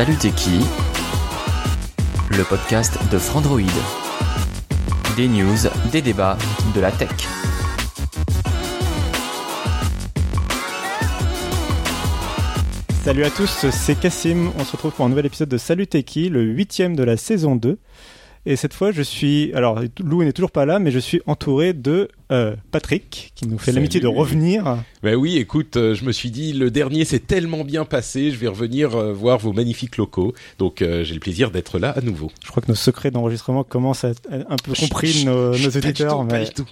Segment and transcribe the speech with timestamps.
[0.00, 0.60] Salut t'es qui?
[2.30, 3.60] Le podcast de Frandroid.
[5.14, 5.58] Des news,
[5.92, 6.38] des débats,
[6.74, 7.10] de la tech.
[13.04, 14.50] Salut à tous, c'est Cassim.
[14.58, 17.54] On se retrouve pour un nouvel épisode de Salut Teki, le huitième de la saison
[17.54, 17.76] 2.
[18.50, 19.52] Et cette fois, je suis.
[19.54, 23.58] Alors, Lou n'est toujours pas là, mais je suis entouré de euh, Patrick, qui nous
[23.58, 24.78] fait l'amitié de revenir.
[25.04, 28.36] Ben oui, écoute, euh, je me suis dit, le dernier s'est tellement bien passé, je
[28.36, 30.34] vais revenir euh, voir vos magnifiques locaux.
[30.58, 32.32] Donc euh, j'ai le plaisir d'être là à nouveau.
[32.44, 35.66] Je crois que nos secrets d'enregistrement commencent à être un peu compris Chut, nos, chut,
[35.66, 36.18] nos pas du auditeurs.
[36.22, 36.66] tout, pas mais- du tout.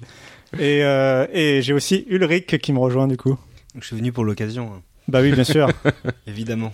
[0.59, 3.39] Et, euh, et j'ai aussi Ulrich qui me rejoint du coup.
[3.81, 4.83] Je suis venu pour l'occasion, hein.
[5.07, 5.71] Bah oui, bien sûr.
[6.27, 6.73] évidemment.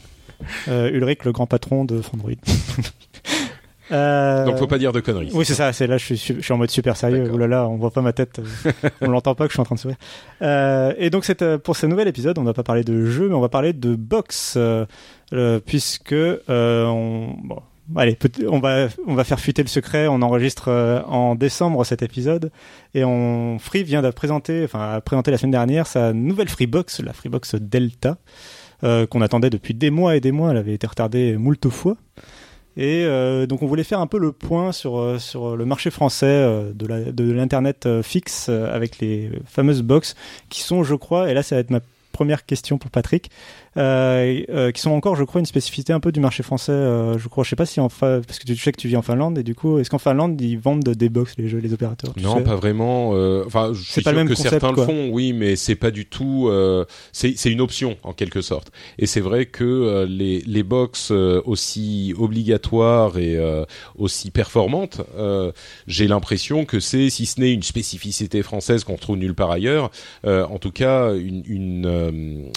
[0.68, 2.30] Euh, Ulrich, le grand patron de Frandroid.
[3.92, 5.30] Euh, Donc faut pas dire de conneries.
[5.34, 5.72] Oui, c'est ça.
[5.72, 7.30] C'est là, je suis, su- je suis en mode super sérieux.
[7.30, 8.40] Ouh là là, on voit pas ma tête,
[9.02, 9.96] on l'entend pas que je suis en train de sourire.
[10.42, 13.34] Euh, et donc, c'est pour ce nouvel épisode, on va pas parler de jeu, mais
[13.34, 14.86] on va parler de box, euh,
[15.32, 17.58] euh, puisque euh, on, bon,
[17.96, 18.16] allez,
[18.48, 20.06] on va, on va faire fuiter le secret.
[20.08, 22.50] On enregistre euh, en décembre cet épisode,
[22.94, 27.00] et on Free vient de présenter, enfin, a présenté la semaine dernière sa nouvelle Freebox,
[27.00, 28.16] la Freebox Delta,
[28.82, 30.52] euh, qu'on attendait depuis des mois et des mois.
[30.52, 31.96] Elle avait été retardée moult fois.
[32.76, 35.90] Et euh, donc on voulait faire un peu le point sur euh, sur le marché
[35.90, 40.16] français euh, de l'internet euh, fixe avec les fameuses box
[40.48, 41.80] qui sont je crois et là ça va être ma
[42.14, 43.30] première question pour Patrick
[43.76, 47.18] euh, euh, qui sont encore je crois une spécificité un peu du marché français euh,
[47.18, 48.96] je crois je sais pas si en Fa- parce que tu sais que tu vis
[48.96, 51.72] en Finlande et du coup est-ce qu'en Finlande ils vendent des box les jeux les
[51.74, 53.10] opérateurs Non, pas vraiment.
[53.14, 54.86] euh, Enfin, je suis pas le sûr même que concept, certains quoi.
[54.86, 56.50] le font, oui, mais c'est pas du tout.
[57.12, 58.70] c'est une option en quelque sorte.
[58.98, 63.38] Et c'est vrai que les les box aussi obligatoires et
[63.96, 65.00] aussi performantes,
[65.86, 69.90] j'ai l'impression que c'est, si ce n'est une spécificité française qu'on retrouve nulle part ailleurs,
[70.26, 72.03] en tout cas une, une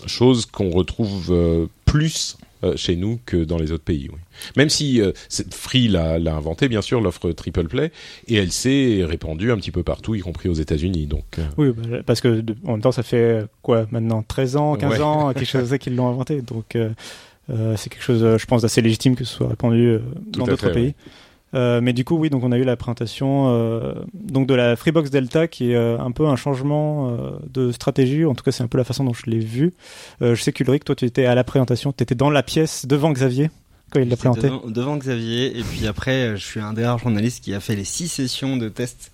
[0.06, 4.10] chose qu'on retrouve euh, plus euh, chez nous que dans les autres pays.
[4.12, 4.18] Oui.
[4.56, 5.12] Même si euh,
[5.52, 7.92] Free l'a inventé, bien sûr, l'offre triple play,
[8.28, 11.06] et elle s'est répandue un petit peu partout, y compris aux États-Unis.
[11.06, 14.24] Donc, euh, oui bah, parce que de- en même temps ça fait euh, quoi maintenant
[14.28, 15.02] 13 ans 15 Ouais.
[15.02, 16.90] ans quelque chose comme ça qu'ils l'ont inventé donc euh,
[17.52, 20.00] euh, c'est quelque chose euh, je pense d'assez légitime que ce soit répandu euh,
[20.32, 20.96] dans d'autres pays ouais.
[21.58, 24.76] Euh, mais du coup, oui, donc on a eu la présentation euh, donc de la
[24.76, 27.12] Freebox Delta, qui est euh, un peu un changement
[27.52, 28.26] de stratégie.
[28.26, 29.74] En tout cas, c'est un peu la façon dont je l'ai vu.
[30.22, 33.12] Je sais qu'Ulrich, toi, tu étais à la présentation, tu étais dans la pièce devant
[33.12, 33.50] Xavier
[33.92, 34.42] quand il l'a présenté.
[34.48, 37.76] Devant, devant Xavier, et puis après, je suis un des rares journalistes qui a fait
[37.76, 39.12] les six sessions de tests.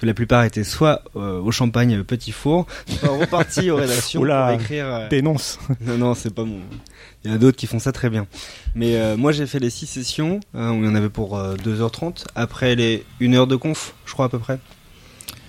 [0.00, 4.20] Que la plupart étaient soit euh, au champagne euh, Petit Four, soit repartis aux rédactions
[4.22, 4.86] Oula, pour écrire.
[4.86, 5.58] euh, Dénonce.
[5.82, 6.60] Non, non, c'est pas mon.
[7.22, 8.26] Il y en a d'autres qui font ça très bien.
[8.74, 11.36] Mais euh, moi, j'ai fait les six sessions, hein, où il y en avait pour
[11.36, 12.24] euh, 2h30.
[12.34, 14.58] Après les 1 heure de conf, je crois à peu près.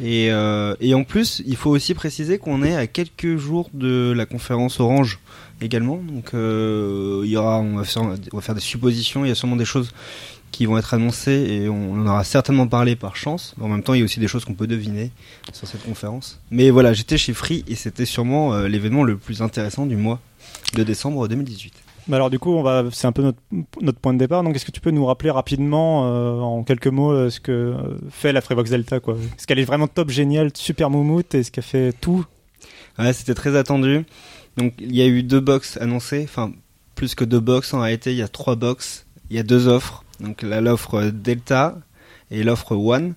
[0.04, 4.12] Et, euh, et en plus, il faut aussi préciser qu'on est à quelques jours de
[4.16, 5.20] la conférence Orange
[5.62, 5.98] également.
[5.98, 9.24] Donc, euh, il y aura, on va, faire, on va faire des suppositions.
[9.24, 9.92] Il y a sûrement des choses
[10.52, 13.56] qui vont être annoncées et on en aura certainement parlé par chance.
[13.60, 15.12] En même temps, il y a aussi des choses qu'on peut deviner
[15.54, 16.40] sur cette conférence.
[16.52, 20.20] Mais voilà, j'étais chez Free et c'était sûrement euh, l'événement le plus intéressant du mois
[20.76, 21.74] de décembre 2018.
[22.08, 23.40] Bah alors du coup, on va, c'est un peu notre,
[23.82, 24.44] notre point de départ.
[24.44, 27.76] Donc, est-ce que tu peux nous rappeler rapidement, euh, en quelques mots, euh, ce que
[28.10, 29.16] fait la Freebox Delta, quoi?
[29.38, 31.36] Est-ce qu'elle est vraiment top, géniale, super moumoute?
[31.36, 32.26] Est-ce qu'elle fait tout?
[32.98, 34.04] Ouais, c'était très attendu.
[34.58, 36.52] Donc il y a eu deux box annoncées, enfin
[36.96, 39.68] plus que deux box en réalité, il y a trois box, il y a deux
[39.68, 40.04] offres.
[40.22, 41.78] Donc là l'offre Delta
[42.30, 43.14] et l'offre One.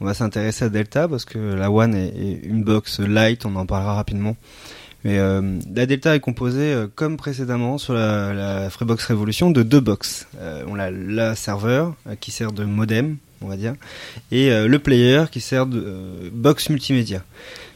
[0.00, 3.66] On va s'intéresser à Delta parce que la One est, une box light, on en
[3.66, 4.36] parlera rapidement.
[5.04, 9.80] Mais euh, la Delta est composée, euh, comme précédemment sur la, Freebox Revolution, de deux
[9.80, 10.26] box.
[10.40, 13.74] Euh, on a la serveur qui sert de modem, on va dire,
[14.32, 17.22] et le player qui sert de box multimédia.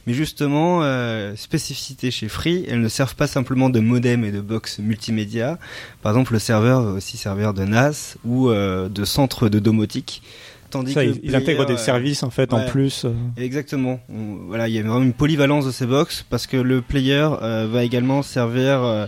[0.06, 4.40] Mais justement, euh, spécificité chez Free, elles ne servent pas simplement de modem et de
[4.40, 5.58] box multimédia.
[6.02, 10.22] Par exemple, le serveur va aussi servir de NAS ou euh, de centre de domotique.
[10.70, 13.04] Tandis Ça, que intègrent player, des euh, services en fait en plus.
[13.04, 13.12] euh.
[13.36, 14.00] Exactement.
[14.08, 17.28] On- voilà, il y a vraiment une polyvalence de ces box parce que le player
[17.42, 19.06] euh, va également servir euh,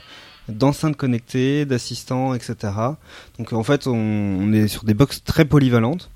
[0.50, 2.54] d'enceinte connectée, d'assistant, etc.
[3.38, 6.10] Donc en fait, on, on est sur des box très polyvalentes.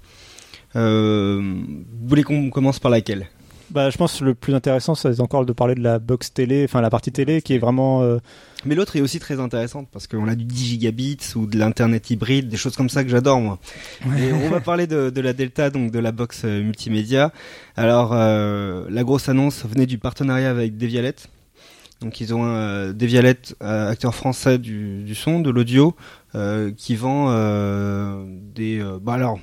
[0.76, 3.28] Euh, vous voulez qu'on commence par laquelle?
[3.70, 6.64] Bah, je pense que le plus intéressant, c'est encore de parler de la box télé,
[6.64, 8.02] enfin la partie télé qui est vraiment.
[8.02, 8.18] euh,
[8.64, 12.08] Mais l'autre est aussi très intéressante parce qu'on a du 10 gigabits ou de l'internet
[12.10, 13.58] hybride, des choses comme ça que j'adore moi.
[14.18, 17.30] Et on va parler de, de la Delta, donc de la box euh, multimédia.
[17.76, 21.14] Alors euh, la grosse annonce venait du partenariat avec Devialet.
[22.00, 25.94] Donc ils ont euh, Devialet, euh, acteur français du, du son, de l'audio,
[26.34, 28.24] euh, qui vend euh,
[28.54, 28.78] des.
[28.80, 29.38] euh, bah alors,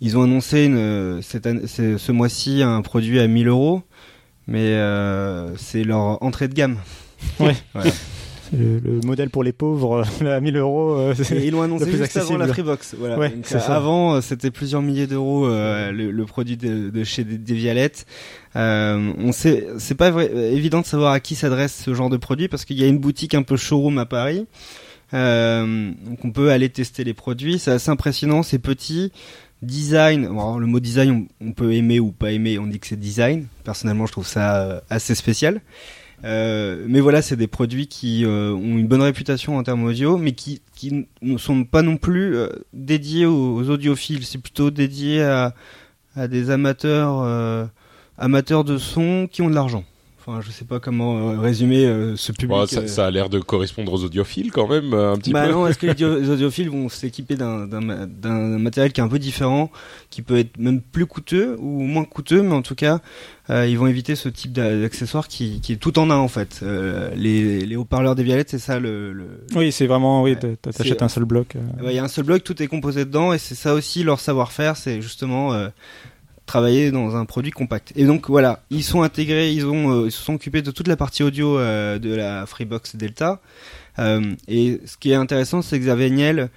[0.00, 3.82] ils ont annoncé une, cette année- ce, mois-ci un produit à 1000 euros,
[4.46, 6.76] mais euh, c'est leur entrée de gamme.
[7.40, 7.54] Ouais.
[8.52, 10.92] Le, le modèle pour les pauvres euh, à 1000 euros.
[10.92, 12.52] euh, ils l'ont annoncé juste avant la accessible.
[12.52, 12.94] Freebox.
[12.96, 13.18] Voilà.
[13.18, 13.74] Ouais, Donc, c'est ça.
[13.74, 17.90] avant, c'était plusieurs milliers d'euros euh, le, le produit de, de chez Des-.
[18.54, 22.16] Euh, on sait, c'est pas vrai, évident de savoir à qui s'adresse ce genre de
[22.18, 24.46] produit parce qu'il y a une boutique un peu showroom à Paris.
[25.14, 27.58] Euh, donc on peut aller tester les produits.
[27.58, 29.10] C'est assez impressionnant, c'est petit.
[29.64, 32.58] Design, le mot design, on, peut aimer ou pas aimer.
[32.58, 33.46] On dit que c'est design.
[33.64, 35.60] Personnellement, je trouve ça euh, assez spécial.
[36.24, 40.16] Euh, mais voilà, c'est des produits qui euh, ont une bonne réputation en termes audio,
[40.18, 40.60] mais qui,
[41.22, 42.36] ne sont pas non plus
[42.74, 44.24] dédiés aux, audiophiles.
[44.24, 45.54] C'est plutôt dédié à,
[46.14, 47.70] à des amateurs,
[48.18, 49.84] amateurs de son qui ont de l'argent.
[50.26, 52.48] Enfin, je sais pas comment euh, résumer euh, ce public.
[52.48, 52.86] Bon, ça, euh.
[52.86, 55.52] ça a l'air de correspondre aux audiophiles quand même un petit Bah peu.
[55.52, 59.00] non, est-ce que les audio- les audiophiles vont s'équiper d'un d'un ma- d'un matériel qui
[59.02, 59.70] est un peu différent,
[60.08, 63.00] qui peut être même plus coûteux ou moins coûteux, mais en tout cas,
[63.50, 66.28] euh, ils vont éviter ce type d'a- d'accessoire qui, qui est tout en un en
[66.28, 66.60] fait.
[66.62, 69.12] Euh, les, les haut-parleurs des Violettes, c'est ça le.
[69.12, 69.26] le...
[69.54, 70.56] Oui, c'est vraiment, oui, Ouais.
[70.56, 71.56] t'achètes un seul bloc.
[71.56, 71.60] euh.
[71.90, 74.20] Il y a un seul bloc, tout est composé dedans, et c'est ça aussi leur
[74.20, 75.68] savoir-faire, c'est justement euh,
[76.54, 77.92] travailler dans un produit compact.
[77.96, 80.86] Et donc voilà, ils sont intégrés, ils ont, euh, ils se sont occupés de toute
[80.86, 83.40] la partie audio euh, de la Freebox Delta.
[83.98, 86.50] Euh, et ce qui est intéressant, c'est que Xavier Niel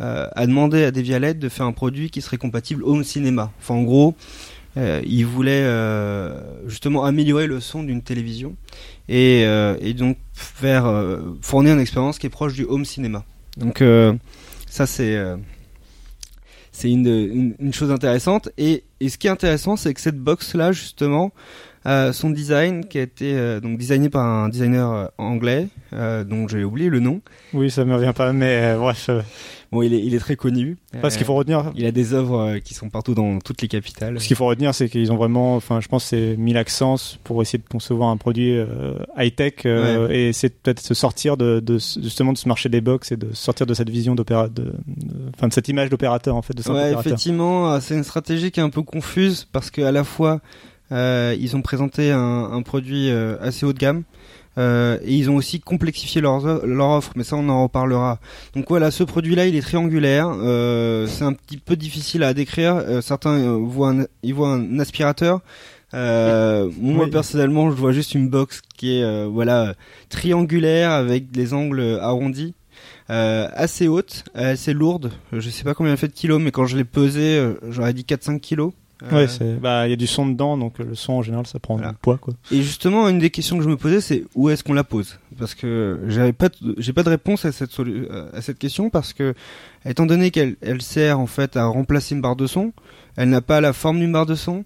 [0.00, 3.52] a demandé à Devialet de faire un produit qui serait compatible home cinéma.
[3.60, 4.16] Enfin, en gros,
[4.76, 5.64] euh, il voulait
[6.66, 8.56] justement améliorer le son d'une télévision
[9.08, 10.84] et, et donc faire
[11.42, 13.22] fournir une expérience qui est proche du home cinéma.
[13.56, 13.84] Donc
[14.68, 15.16] ça c'est
[16.74, 20.18] c'est une, une, une chose intéressante et, et ce qui est intéressant c'est que cette
[20.18, 21.32] box là justement
[21.86, 26.24] euh, son design qui a été euh, donc designé par un designer euh, anglais euh,
[26.24, 27.20] dont j'ai oublié le nom.
[27.52, 29.08] Oui, ça me revient pas, mais euh, bref.
[29.08, 29.20] euh,
[29.70, 30.76] bon il est, il est très connu.
[31.02, 33.68] Parce qu'il faut retenir, il a des œuvres euh, qui sont partout dans toutes les
[33.68, 34.20] capitales.
[34.20, 36.94] Ce qu'il faut retenir, c'est qu'ils ont vraiment, enfin, je pense, que c'est mis l'accent
[37.24, 38.56] pour essayer de concevoir un produit
[39.18, 43.16] high tech et c'est peut-être se sortir de, justement de ce marché des box et
[43.16, 44.72] de sortir de cette vision d'opéra, de,
[45.36, 48.62] enfin, de cette image d'opérateur en fait, de Ouais, effectivement, c'est une stratégie qui est
[48.62, 50.40] un peu confuse parce que à la fois
[50.90, 54.02] ils ont présenté un, un produit euh, assez haut de gamme
[54.56, 58.20] euh, et ils ont aussi complexifié leur offre, mais ça on en reparlera.
[58.54, 62.76] Donc voilà, ce produit-là, il est triangulaire, euh, c'est un petit peu difficile à décrire.
[62.76, 65.40] Euh, certains euh, voient un, ils voient un aspirateur.
[65.92, 67.10] Euh, moi Oui.
[67.10, 69.74] personnellement, je vois juste une box qui est euh, voilà
[70.08, 72.54] triangulaire avec les angles arrondis.
[73.10, 75.12] Euh, assez haute, assez lourde.
[75.32, 77.92] Je sais pas combien elle fait de kilos, mais quand je l'ai pesée, euh, j'aurais
[77.92, 78.72] dit 4-5 kilos.
[79.12, 81.22] Euh, Ouais, c'est, bah, il y a du son dedans, donc euh, le son en
[81.22, 81.92] général, ça prend Voilà.
[81.92, 82.34] du poids, quoi.
[82.50, 85.18] et justement, une des questions que je me posais, c'est où est-ce qu'on la pose?
[85.38, 86.48] Parce que j'avais pas,
[86.78, 89.34] j'ai pas de réponse à cette euh, à cette question parce que,
[89.86, 92.72] étant donné qu'elle elle sert en fait à remplacer une barre de son,
[93.16, 94.64] elle n'a pas la forme d'une barre de son.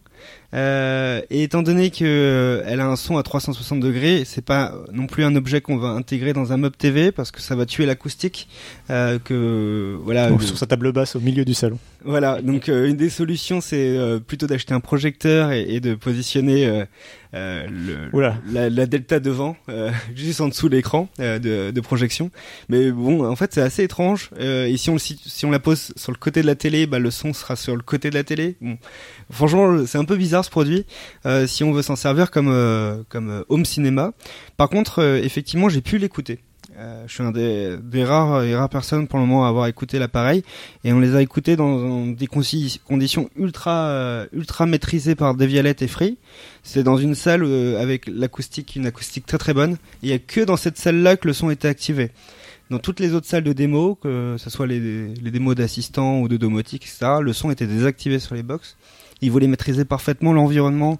[0.55, 4.75] Euh, et étant donné que euh, elle a un son à 360 degrés, c'est pas
[4.93, 7.67] non plus un objet qu'on va intégrer dans un meuble TV parce que ça va
[7.67, 8.48] tuer l'acoustique.
[8.91, 10.31] Euh, que voilà.
[10.31, 11.79] Le- sur sa table basse au milieu du salon.
[12.05, 15.94] Voilà, donc euh, une des solutions, c'est euh, plutôt d'acheter un projecteur et, et de
[15.94, 16.67] positionner
[17.34, 18.08] euh, le,
[18.51, 22.31] la, la delta devant, euh, juste en dessous de l'écran euh, de, de projection.
[22.70, 24.31] Mais bon, en fait, c'est assez étrange.
[24.41, 26.86] Euh, et si on, le si on la pose sur le côté de la télé,
[26.86, 28.56] bah, le son sera sur le côté de la télé.
[29.31, 30.86] Franchement, c'est un peu bizarre ce produit.
[31.27, 34.12] euh, si on veut s'en servir comme euh, comme euh, home cinéma.
[34.56, 36.41] Par contre, effectivement, j'ai pu l'écouter.
[37.08, 40.44] Je suis un des, rares rares personnes pour le moment à avoir écouté l'appareil
[40.84, 46.19] et on les a écoutés dans, des conditions ultra ultra maîtrisées par Devialet et Free.
[46.62, 47.43] C'est dans une salle
[47.81, 49.77] avec l'acoustique, une acoustique très très bonne.
[50.03, 52.12] Il y a que dans cette salle-là que le son était activé.
[52.70, 56.29] Dans toutes les autres salles de démo, que ce soit les, les démos d'assistants ou
[56.29, 58.77] de domotique, etc., le son était désactivé sur les box.
[59.22, 60.98] Ils voulaient maîtriser parfaitement l'environnement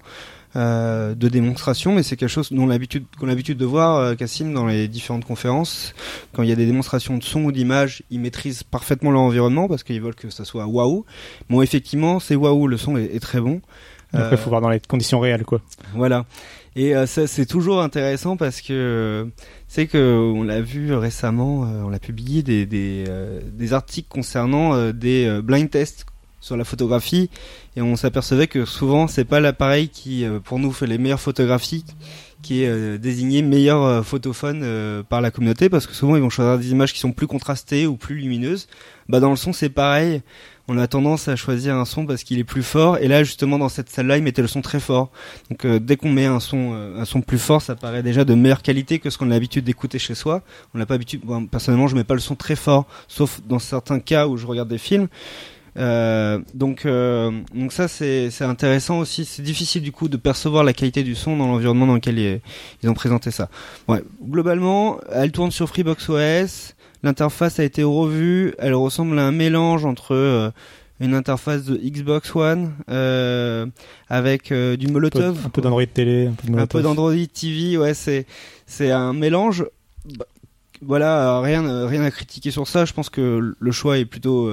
[0.55, 4.15] euh, de démonstration, mais c'est quelque chose dont l'habitude qu'on a l'habitude de voir euh,
[4.15, 5.93] Cassim dans les différentes conférences.
[6.33, 9.67] Quand il y a des démonstrations de son ou d'image, ils maîtrisent parfaitement leur environnement
[9.67, 11.05] parce qu'ils veulent que ça soit waouh.
[11.51, 13.61] Bon, effectivement, c'est waouh, le son est, est très bon.
[14.11, 15.61] Après, il Euh, faut voir dans les conditions réelles, quoi.
[15.93, 16.25] voilà.
[16.75, 19.25] Et euh, ça, c'est toujours intéressant parce que euh,
[19.67, 23.05] c'est que on l'a vu récemment, euh, on a publié des des,
[23.51, 26.05] des articles concernant des blind tests
[26.41, 27.29] sur la photographie.
[27.75, 31.85] Et on s'apercevait que souvent c'est pas l'appareil qui pour nous fait les meilleures photographies
[32.41, 35.69] qui est désigné meilleur photophone par la communauté.
[35.69, 38.67] Parce que souvent ils vont choisir des images qui sont plus contrastées ou plus lumineuses.
[39.09, 40.21] Bah dans le son c'est pareil
[40.69, 42.97] on a tendance à choisir un son parce qu'il est plus fort.
[42.99, 45.09] Et là, justement, dans cette salle-là, ils mettaient le son très fort.
[45.49, 48.23] Donc, euh, dès qu'on met un son, euh, un son plus fort, ça paraît déjà
[48.23, 50.43] de meilleure qualité que ce qu'on a l'habitude d'écouter chez soi.
[50.73, 51.21] On n'a pas l'habitude.
[51.49, 54.69] personnellement, je mets pas le son très fort, sauf dans certains cas où je regarde
[54.69, 55.07] des films.
[55.77, 59.25] Euh, donc, donc ça c'est intéressant aussi.
[59.25, 62.41] C'est difficile du coup de percevoir la qualité du son dans l'environnement dans lequel ils,
[62.83, 63.49] ils, ont présenté ça.
[63.87, 66.75] Ouais, globalement, elle tourne sur Freebox OS.
[67.03, 68.53] L'interface a été revue.
[68.59, 70.51] Elle ressemble à un mélange entre euh,
[70.99, 73.65] une interface de Xbox One euh,
[74.09, 75.45] avec euh, du Molotov.
[75.45, 77.77] Un peu, d'Android télé, un peu d'Android TV.
[77.77, 78.25] Ouais, c'est
[78.65, 79.65] c'est un mélange.
[80.17, 80.25] Bah,
[80.81, 82.85] voilà, rien rien à critiquer sur ça.
[82.85, 84.51] Je pense que le choix est plutôt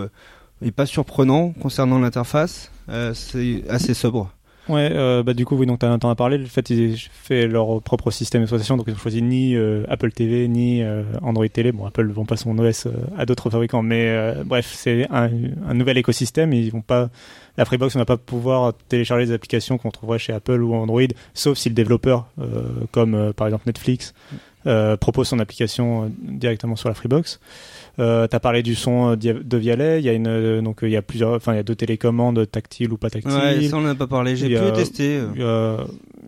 [0.62, 2.70] est pas surprenant concernant l'interface.
[3.14, 4.35] c'est assez sobre.
[4.68, 7.80] Ouais, euh, bah du coup, oui, donc t'en as parlé, le fait aient fait leur
[7.82, 11.70] propre système d'exploitation, donc ils ont choisi ni euh, Apple TV, ni euh, Android Télé.
[11.70, 15.30] Bon, Apple vont pas son OS à d'autres fabricants, mais bref, c'est un,
[15.68, 16.52] un, nouvel écosystème.
[16.52, 17.10] Ils vont pas,
[17.56, 21.02] la Freebox, on va pas pouvoir télécharger des applications qu'on trouverait chez Apple ou Android,
[21.32, 22.26] sauf si le développeur,
[22.90, 24.14] comme par exemple Netflix,
[25.00, 27.40] propose son application directement sur la Freebox.
[27.98, 30.00] Euh, T'as parlé du son euh, de Vialet.
[30.00, 31.74] Il y a une euh, donc il y a plusieurs, enfin il y a deux
[31.74, 33.32] télécommandes tactiles ou pas tactiles.
[33.32, 34.36] Ouais, ça on n'a pas parlé.
[34.36, 35.20] J'ai pu tester.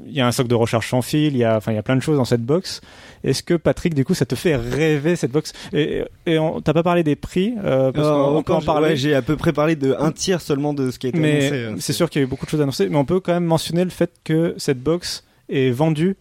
[0.06, 1.34] Il y, a un socle de recharge sans fil.
[1.34, 2.80] Il y a, enfin il y a plein de choses dans cette box.
[3.24, 5.52] Est-ce que Patrick, du coup, ça te fait rêver cette box?
[5.72, 8.96] Et, et t'as pas parlé des prix euh, parce qu'on peut en parler.
[8.96, 11.48] J'ai à peu près parlé de un tiers seulement de ce qui a été mais
[11.48, 11.82] annoncé.
[11.82, 13.44] C'est sûr qu'il y a eu beaucoup de choses annoncées, mais on peut quand même
[13.44, 16.16] mentionner le fait que cette box est vendue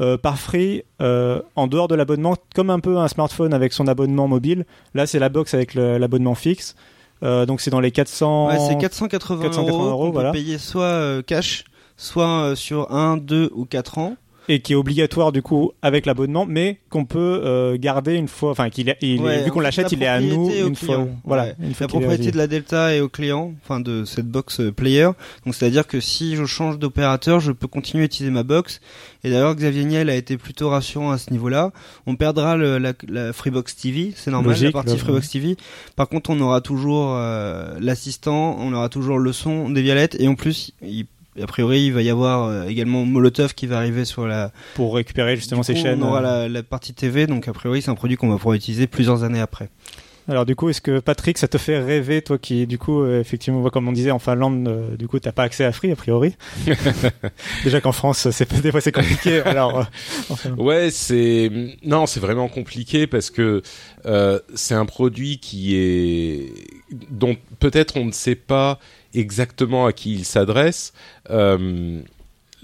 [0.00, 3.86] euh, par Free euh, en dehors de l'abonnement, comme un peu un smartphone avec son
[3.86, 4.64] abonnement mobile.
[4.94, 6.74] Là, c'est la box avec l'abonnement fixe.
[7.22, 8.48] Euh, donc c'est dans les 400.
[8.48, 10.12] Ouais, c'est 480, 480 euros.
[10.12, 10.32] voilà.
[10.32, 11.64] payer soit cash,
[11.96, 14.16] soit sur 1, 2 ou 4 ans
[14.48, 18.50] et qui est obligatoire du coup avec l'abonnement, mais qu'on peut euh, garder une fois,
[18.50, 21.06] enfin qu'il il vu qu'on l'achète, il est à nous une fois.
[21.24, 24.60] Voilà, une fois la propriété de la Delta est au client, enfin de cette box
[24.60, 25.08] euh, player.
[25.44, 28.80] Donc c'est-à-dire que si je change d'opérateur, je peux continuer à utiliser ma box.
[29.22, 31.72] Et d'ailleurs Xavier Niel a été plutôt rassurant à ce niveau-là.
[32.06, 35.56] On perdra le, la, la, Freebox TV, c'est normal, la partie Freebox TV.
[35.96, 40.28] Par contre, on aura toujours euh, l'assistant, on aura toujours le son des violettes, et
[40.28, 41.06] en plus, il
[41.42, 44.52] a priori, il va y avoir euh, également Molotov qui va arriver sur la.
[44.74, 46.02] Pour récupérer justement ces chaînes.
[46.02, 46.48] On aura euh.
[46.48, 49.40] la, partie TV, donc a priori, c'est un produit qu'on va pouvoir utiliser plusieurs années
[49.40, 49.68] après.
[50.26, 53.20] Alors du coup, est-ce que Patrick, ça te fait rêver, toi qui, du coup, euh,
[53.20, 56.34] effectivement, comme on disait en Finlande, du coup, t'as pas accès à Free a priori?
[57.64, 59.40] Déjà qu'en France, c'est des fois c'est compliqué.
[59.44, 59.84] alors,
[60.56, 61.50] ouais, c'est
[61.84, 63.60] non, c'est vraiment compliqué parce que
[64.54, 66.52] c'est un produit qui est
[67.10, 68.78] dont peut-être on ne sait pas
[69.14, 70.92] exactement à qui il s'adresse.
[71.30, 72.00] Euh,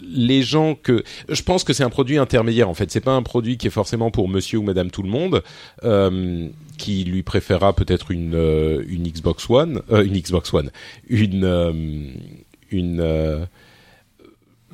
[0.03, 3.23] les gens que je pense que c'est un produit intermédiaire en fait c'est pas un
[3.23, 5.43] produit qui est forcément pour monsieur ou madame tout le monde
[5.85, 10.71] euh, qui lui préférera peut-être une euh, une Xbox One une Xbox One
[11.11, 12.15] une
[12.71, 13.47] une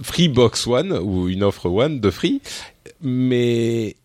[0.00, 2.40] Freebox One ou une offre One de Free
[3.02, 3.96] mais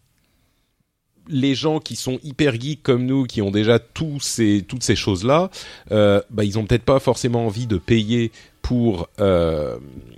[1.29, 4.95] les gens qui sont hyper geeks comme nous, qui ont déjà tous ces, toutes ces
[4.95, 5.49] choses-là,
[5.91, 9.77] euh, bah, ils ont peut-être pas forcément envie de payer pour euh,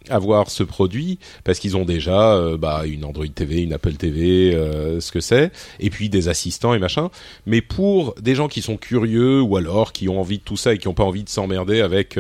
[0.10, 4.52] avoir ce produit parce qu'ils ont déjà euh, bah, une Android TV, une Apple TV,
[5.00, 7.10] ce que c'est, et puis des assistants et machin.
[7.46, 10.74] Mais pour des gens qui sont curieux ou alors qui ont envie de tout ça
[10.74, 12.20] et qui n'ont pas envie de s'emmerder avec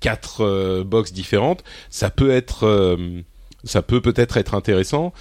[0.00, 2.98] quatre box différentes, ça peut être,
[3.64, 5.12] ça peut peut-être être intéressant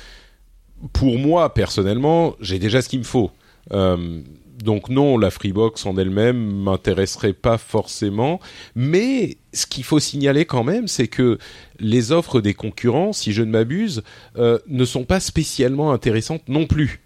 [0.94, 3.32] pour moi personnellement, j'ai déjà ce qu'il me faut.
[3.72, 4.22] Euh,
[4.64, 8.40] donc non, la Freebox en elle-même m'intéresserait pas forcément,
[8.74, 11.38] mais ce qu'il faut signaler quand même, c'est que
[11.80, 14.04] les offres des concurrents, si je ne m'abuse,
[14.38, 17.02] euh, ne sont pas spécialement intéressantes non plus.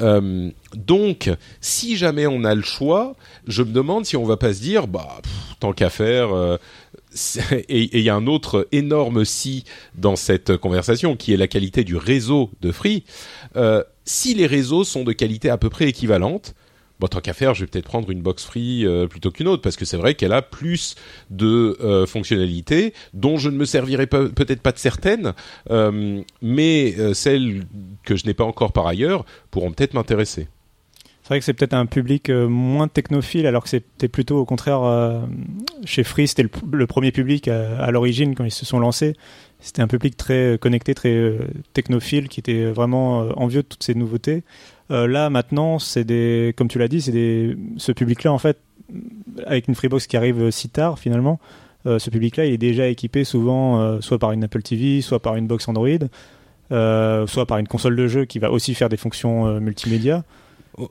[0.00, 1.30] Euh, donc,
[1.60, 3.14] si jamais on a le choix,
[3.46, 5.20] je me demande si on va pas se dire, bah,
[5.60, 6.56] tant qu'à faire, euh,
[7.68, 11.84] et il y a un autre énorme si dans cette conversation qui est la qualité
[11.84, 13.04] du réseau de Free.
[13.56, 16.54] Euh, si les réseaux sont de qualité à peu près équivalente,
[17.02, 19.62] bon, tant qu'à faire, je vais peut-être prendre une box free euh, plutôt qu'une autre
[19.62, 20.94] parce que c'est vrai qu'elle a plus
[21.30, 25.34] de euh, fonctionnalités dont je ne me servirai peut-être pas de certaines,
[26.40, 27.64] mais celles
[28.04, 30.46] que je n'ai pas encore par ailleurs pourront peut-être m'intéresser.
[31.22, 34.44] C'est vrai que c'est peut-être un public euh, moins technophile, alors que c'était plutôt au
[34.44, 35.20] contraire euh,
[35.84, 39.14] chez Free, c'était le, premier public à, l'origine quand ils se sont lancés.
[39.60, 41.38] C'était un public très connecté, très euh,
[41.74, 44.42] technophile, qui était vraiment euh, envieux de toutes ces nouveautés.
[44.90, 48.58] Euh, là, maintenant, c'est des, comme tu l'as dit, c'est des, ce public-là, en fait,
[49.46, 51.40] avec une Freebox qui arrive si tard, finalement,
[51.86, 55.20] euh, ce public-là, il est déjà équipé souvent, euh, soit par une Apple TV, soit
[55.20, 55.88] par une box Android,
[56.70, 60.24] euh, soit par une console de jeu qui va aussi faire des fonctions euh, multimédia.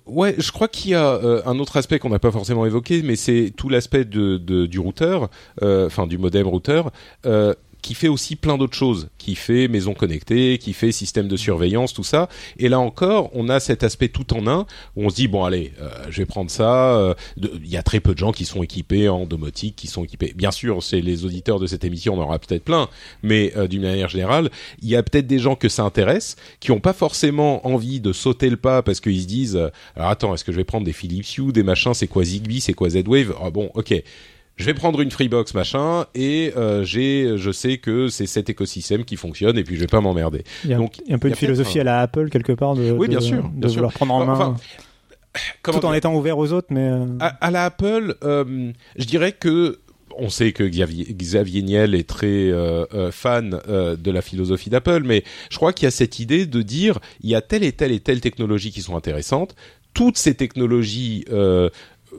[0.05, 3.01] Ouais, je crois qu'il y a euh, un autre aspect qu'on n'a pas forcément évoqué,
[3.01, 5.29] mais c'est tout l'aspect du routeur,
[5.63, 6.91] euh, enfin du modem routeur,
[7.25, 11.38] euh, qui fait aussi plein d'autres choses, qui fait maison connectée, qui fait système de
[11.38, 12.29] surveillance, tout ça.
[12.57, 15.43] Et là encore, on a cet aspect tout en un où on se dit bon
[15.43, 16.95] allez, euh, je vais prendre ça.
[16.97, 20.03] euh, Il y a très peu de gens qui sont équipés en domotique, qui sont
[20.03, 20.33] équipés.
[20.35, 22.88] Bien sûr, c'est les auditeurs de cette émission, on en aura peut-être plein,
[23.23, 24.50] mais euh, d'une manière générale,
[24.81, 28.13] il y a peut-être des gens que ça intéresse, qui n'ont pas forcément envie de
[28.13, 30.85] sauter le pas parce qu'ils se disent euh, alors attends, est-ce que je vais prendre
[30.85, 33.35] des Philips Hue, des machins, c'est quoi Zigbee, c'est quoi Z-Wave?
[33.43, 33.93] Ah bon, ok.
[34.62, 39.03] Je vais prendre une Freebox machin et euh, j'ai, je sais que c'est cet écosystème
[39.03, 40.44] qui fonctionne et puis je vais pas m'emmerder.
[40.63, 41.86] Il y a, Donc, il y a un peu y une a philosophie un- à
[41.86, 43.75] la Apple quelque part de, Oui, de- bien sûr, de bien sûr.
[43.75, 44.56] vouloir prendre en main, Enfin,
[45.62, 48.72] comment tout en dire étant ouvert aux autres, mais euh, à, à la Apple, euh,
[48.98, 49.80] je dirais que
[50.18, 54.70] on sait que Xavier, Xavier Niel est très euh, euh, fan euh, de la philosophie
[54.70, 57.63] d'Apple, mais je crois qu'il y a cette idée de dire il y a telle
[57.63, 59.56] et telle et telle technologie qui sont intéressantes.
[59.94, 61.70] Toutes ces technologies euh,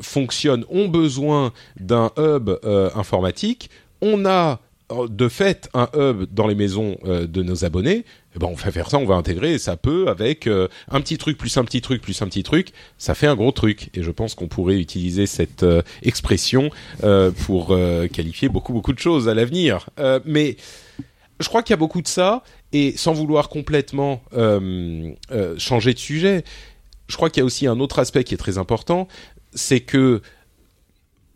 [0.00, 3.70] fonctionnent, ont besoin d'un hub euh, informatique.
[4.00, 8.04] On a euh, de fait un hub dans les maisons euh, de nos abonnés.
[8.34, 11.36] Eh ben, on va faire ça, on va intégrer ça peut avec un petit truc
[11.36, 13.90] plus un petit truc plus un petit truc, ça fait un gros truc.
[13.92, 15.66] Et je pense qu'on pourrait utiliser cette
[16.02, 16.70] expression
[17.44, 17.76] pour
[18.10, 19.90] qualifier beaucoup beaucoup de choses à l'avenir.
[20.24, 20.56] Mais
[21.40, 24.22] je crois qu'il y a beaucoup de ça et sans vouloir complètement
[25.58, 26.42] changer de sujet,
[27.12, 29.06] je crois qu'il y a aussi un autre aspect qui est très important,
[29.54, 30.22] c'est que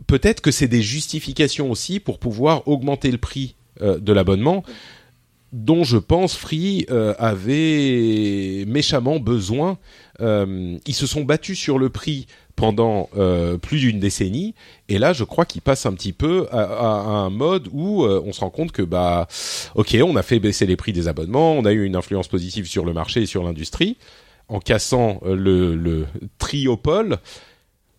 [0.06, 4.62] peut-être que c'est des justifications aussi pour pouvoir augmenter le prix euh, de l'abonnement
[5.52, 9.78] dont je pense Free euh, avait méchamment besoin.
[10.20, 13.10] Euh, ils se sont battus sur le prix pendant
[13.60, 14.54] plus d'une décennie,
[14.88, 18.40] et là, je crois qu'ils passent un petit peu à, un mode où on se
[18.40, 19.28] rend compte que bah,
[19.74, 22.66] ok, on a fait baisser les prix des abonnements, on a eu une influence positive
[22.66, 23.98] sur le marché et sur l'industrie
[24.48, 26.06] en cassant le
[26.38, 27.18] triopole.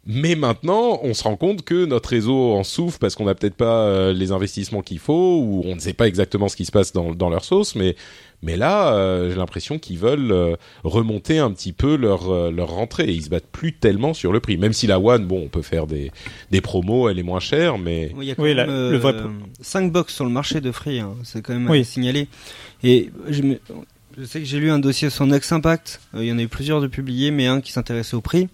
[0.09, 3.55] Mais maintenant, on se rend compte que notre réseau en souffre parce qu'on n'a peut-être
[3.55, 6.71] pas euh, les investissements qu'il faut ou on ne sait pas exactement ce qui se
[6.71, 7.75] passe dans, dans leur sauce.
[7.75, 7.97] Mais,
[8.41, 12.69] mais là, euh, j'ai l'impression qu'ils veulent euh, remonter un petit peu leur, euh, leur
[12.69, 13.03] rentrée.
[13.03, 14.55] Et ils se battent plus tellement sur le prix.
[14.57, 16.09] Même si la One, bon, on peut faire des,
[16.51, 18.89] des promos, elle est moins chère, mais Oui, il y a quand Oui, même la-
[18.91, 19.27] le vrai pro-
[19.59, 21.79] 5 box sur le marché de Free, hein, c'est quand même Oui.
[21.81, 22.29] à signaler.
[22.81, 23.59] Et je, me-
[24.17, 26.43] je sais que j'ai lu un dossier sur Next Impact, euh, il y en a
[26.43, 28.47] eu plusieurs de publiés, mais un qui s'intéressait au prix.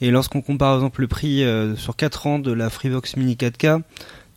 [0.00, 3.34] Et lorsqu'on compare par exemple le prix euh, sur 4 ans de la Freebox Mini
[3.34, 3.82] 4K,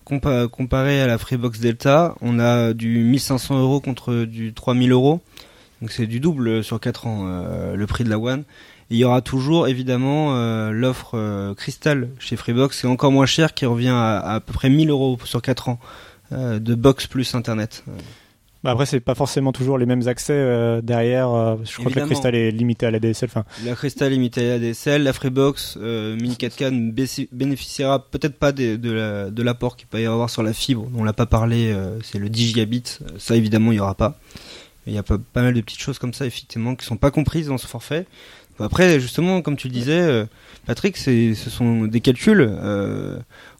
[0.05, 5.21] compa- comparé à la Freebox Delta, on a du 1500 euros contre du 3000 euros.
[5.81, 8.43] Donc c'est du double sur 4 ans euh, le prix de la One.
[8.89, 13.25] Il y aura toujours évidemment euh, l'offre euh, Crystal chez Freebox, qui est encore moins
[13.25, 15.79] cher, qui revient à, à, peu près 1000 euros sur 4 ans
[16.33, 17.83] euh, de box plus internet.
[18.63, 21.29] Bah après c'est pas forcément toujours les mêmes accès euh, derrière.
[21.31, 23.27] euh, je crois que la cristal est limitée à la DSL.
[23.29, 26.91] Enfin, La Crystal limitée à DSL, la Freebox euh, Mini 4K ne
[27.31, 30.87] bénéficiera peut-être pas des- de, la- de l'apport qu'il peut y avoir sur la fibre.
[30.91, 32.99] dont On l'a pas parlé, euh, c'est le 10 gigabits.
[33.17, 34.19] Ça évidemment il y aura pas.
[34.87, 37.11] Il y a pas, pas mal de petites choses comme ça effectivement qui sont pas
[37.11, 38.05] comprises dans ce forfait.
[38.59, 40.25] Après justement comme tu le disais euh,
[40.67, 42.47] Patrick, c'est ce sont des calculs.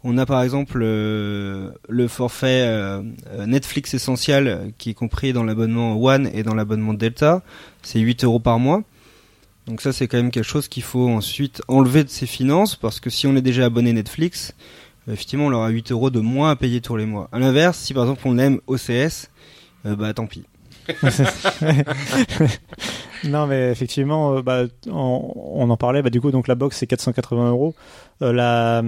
[0.04, 5.44] On a par exemple euh, le forfait euh, euh, Netflix essentiel qui est compris dans
[5.44, 7.44] l'abonnement One et dans l'abonnement Delta.
[7.84, 8.84] C'est 8 euros par mois.
[9.68, 13.00] Donc ça c'est quand même quelque chose qu'il faut ensuite enlever de ses finances parce
[13.00, 14.56] que si on est déjà abonné Netflix,
[15.08, 17.30] effectivement on aura 8 euros de moins à payer tous les mois.
[17.32, 19.30] À l'inverse, si par exemple on aime OCS,
[19.86, 20.46] bah tant pis.
[23.24, 26.02] non mais effectivement, euh, bah, on, on en parlait.
[26.02, 27.76] Bah, du coup, donc la box c'est 480 euros.
[28.24, 28.82] Euh,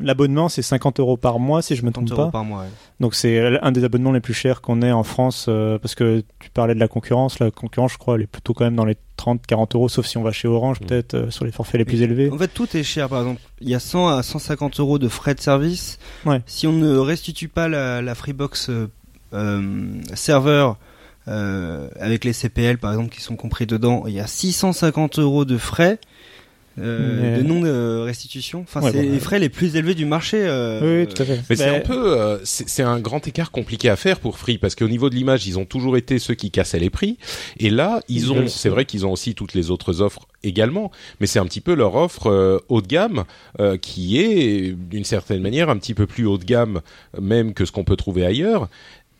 [0.00, 2.32] L'abonnement c'est 50 euros par mois si je me 30 trompe euros pas.
[2.32, 2.60] par mois.
[2.62, 2.68] ouais.
[3.00, 6.22] Donc c'est un des abonnements les plus chers qu'on ait en France euh, parce que
[6.40, 7.38] tu parlais de la concurrence.
[7.40, 10.16] La concurrence, je crois, elle est plutôt quand même dans les 30-40 euros, sauf si
[10.18, 10.86] on va chez Orange, Mm.
[10.86, 12.30] peut-être euh, sur les forfaits les plus élevés.
[12.30, 13.08] En fait, tout est cher.
[13.08, 15.98] Par exemple, il y a 100 à 150 euros de frais de service.
[16.24, 16.40] Ouais.
[16.46, 18.70] Si on ne restitue pas la, la Freebox
[19.34, 20.76] euh, euh, serveur
[21.28, 25.44] euh, avec les CPL, par exemple, qui sont compris dedans, il y a 650 euros
[25.44, 25.98] de frais.
[26.78, 28.62] euh, Mais- de non euh, restitution.
[28.62, 30.38] Enfin, Ouais, c'est bon, les frais les plus élevés du marché.
[30.40, 31.40] euh, Oui, tout à fait.
[31.50, 34.56] Mais c'est Ben, un peu, euh, c'est un grand écart compliqué à faire pour Free
[34.56, 37.18] parce qu'au niveau de l'image, ils ont toujours été ceux qui cassaient les prix.
[37.58, 40.90] Et là, ils ont, c'est vrai qu'ils ont aussi toutes les autres offres également,
[41.20, 43.24] mais c'est un petit peu leur offre euh, haut de gamme
[43.60, 46.80] euh, qui est d'une certaine manière un petit peu plus haut de gamme
[47.20, 48.70] même que ce qu'on peut trouver ailleurs.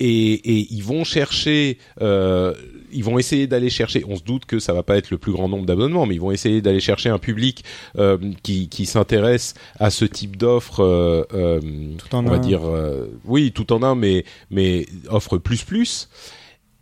[0.04, 2.54] Et, et ils vont chercher, euh,
[2.92, 4.04] ils vont essayer d'aller chercher.
[4.08, 6.20] On se doute que ça va pas être le plus grand nombre d'abonnements, mais ils
[6.20, 7.62] vont essayer d'aller chercher un public
[7.98, 10.80] euh, qui, qui s'intéresse à ce type d'offre.
[10.80, 11.60] euh, euh,
[12.12, 16.08] on va dire euh, oui tout en un mais mais offre plus plus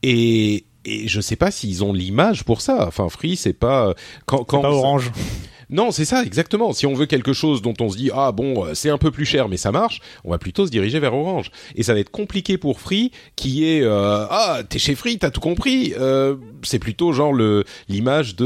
[0.03, 4.39] et et je sais pas s'ils ont l'image pour ça enfin Free c'est pas quand
[4.39, 5.13] c'est quand pas Orange.
[5.71, 6.73] non c'est ça exactement.
[6.73, 9.11] Si on veut quelque chose dont on se dit ah bon euh, c'est un peu
[9.11, 11.51] plus cher mais ça marche on va plutôt se diriger vers Orange.
[11.75, 15.31] Et ça va être compliqué pour Free qui est euh, ah t'es chez Free t'as
[15.31, 15.95] tout compris.
[15.99, 18.45] Euh, c'est plutôt genre le l'image de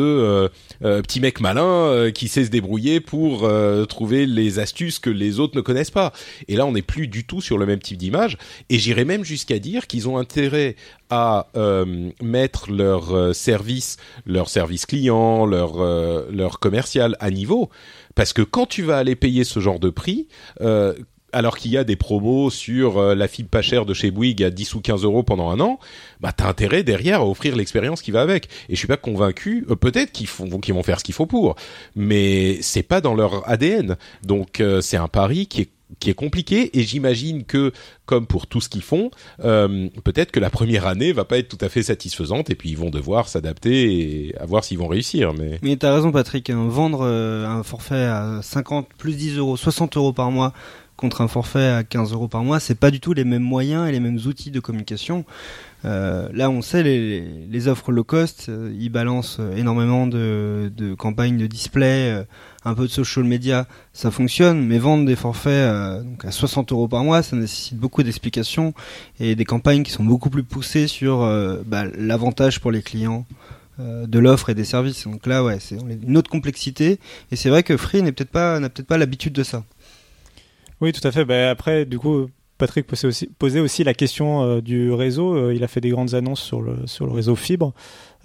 [0.83, 3.49] euh, petit mec malin qui sait se débrouiller pour
[3.89, 6.13] trouver les astuces que les autres ne connaissent pas.
[6.49, 8.37] Et là on n'est plus du tout sur le même type d'image.
[8.71, 10.77] Et j'irais même jusqu'à dire qu'ils ont intérêt
[11.15, 17.71] à euh, mettre leur euh, service leur service client leur euh, leur commercial à niveau
[18.17, 20.27] parce que quand tu vas aller payer ce genre de prix
[21.33, 24.51] alors qu'il y a des promos sur la fibre pas chère de chez Bouygues à
[24.51, 25.81] 10 ou 15 euros pendant un an,
[26.21, 28.47] bah t'as intérêt derrière à offrir l'expérience qui va avec.
[28.69, 31.57] Et je suis pas convaincu, peut-être qu'ils vont faire ce qu'il faut pour,
[31.97, 33.97] mais c'est pas dans leur ADN.
[34.23, 37.73] Donc c'est un pari qui est qui est compliqué et j'imagine que
[38.07, 39.11] comme pour tout ce qu'ils font,
[39.45, 42.71] euh, peut-être que la première année va pas être tout à fait satisfaisante et puis
[42.71, 45.33] ils vont devoir s'adapter et à voir s'ils vont réussir.
[45.35, 46.51] Mais Mais t'as raison, Patrick.
[46.51, 50.53] hein, vendre euh, un forfait à 50 plus 10 euros, 60 euros par mois
[50.97, 53.89] contre un forfait à 15 euros par mois, c'est pas du tout les mêmes moyens
[53.89, 55.25] et les mêmes outils de communication.
[55.85, 60.73] Euh, là, on sait les, les offres low cost, euh, ils balancent euh, énormément de,
[60.75, 62.25] de campagnes de display,
[62.65, 64.65] un peu de social media, ça fonctionne.
[64.65, 68.73] Mais vendre des forfaits euh, donc à 60 euros par mois, ça nécessite beaucoup d'explications
[69.21, 73.27] et des campagnes qui sont beaucoup plus poussées sur euh, bah, l'avantage pour les clients
[73.81, 75.03] de l'offre et des services.
[75.03, 77.01] Donc là, ouais, c'est une autre complexité.
[77.33, 79.65] Et c'est vrai que Free n'est peut-être pas, n'a peut-être pas l'habitude de ça.
[80.81, 81.25] Oui, tout à fait.
[81.25, 85.35] Ben, après, du coup, Patrick posait aussi, posait aussi la question euh, du réseau.
[85.35, 87.73] Euh, il a fait des grandes annonces sur le, sur le réseau fibre.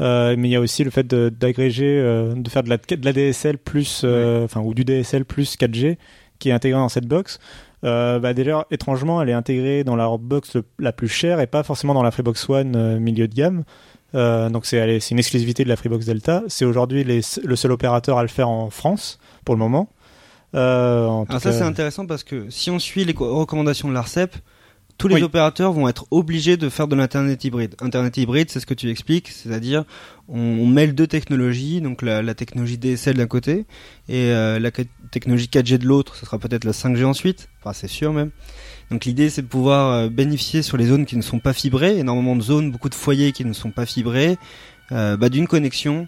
[0.01, 1.99] Euh, mais il y a aussi le fait de- d'agréger,
[2.35, 5.97] de faire de la, de la DSL plus, enfin, ou du DSL plus 4G
[6.39, 7.39] qui est intégré dans cette box.
[7.83, 11.63] Bah déjà, étrangement, elle est intégrée dans la box le- la plus chère et pas
[11.63, 13.63] forcément dans la Freebox One milieu de gamme.
[14.13, 16.43] Donc c'est une exclusivité de la Freebox Delta.
[16.47, 19.89] C'est aujourd'hui le seul opérateur à le faire en France pour le moment.
[20.55, 23.87] Euh, en Alors ça, cas- c'est intéressant parce que si on suit les co- recommandations
[23.87, 24.35] de l'ARCEP,
[24.97, 25.23] tous les Oui.
[25.23, 27.75] opérateurs vont être obligés de faire de l'Internet hybride.
[27.79, 29.85] Internet hybride, c'est ce que tu expliques, c'est-à-dire
[30.27, 33.65] on, on mêle deux technologies, donc la, la technologie DSL d'un côté
[34.09, 34.71] et euh, la
[35.11, 38.31] technologie 4G de l'autre, ce sera peut-être la 5G ensuite, enfin c'est sûr même.
[38.91, 41.97] Donc l'idée c'est de pouvoir euh, bénéficier sur les zones qui ne sont pas fibrées,
[41.99, 44.37] énormément de zones, beaucoup de foyers qui ne sont pas fibrés,
[44.91, 46.07] euh, bah, d'une connexion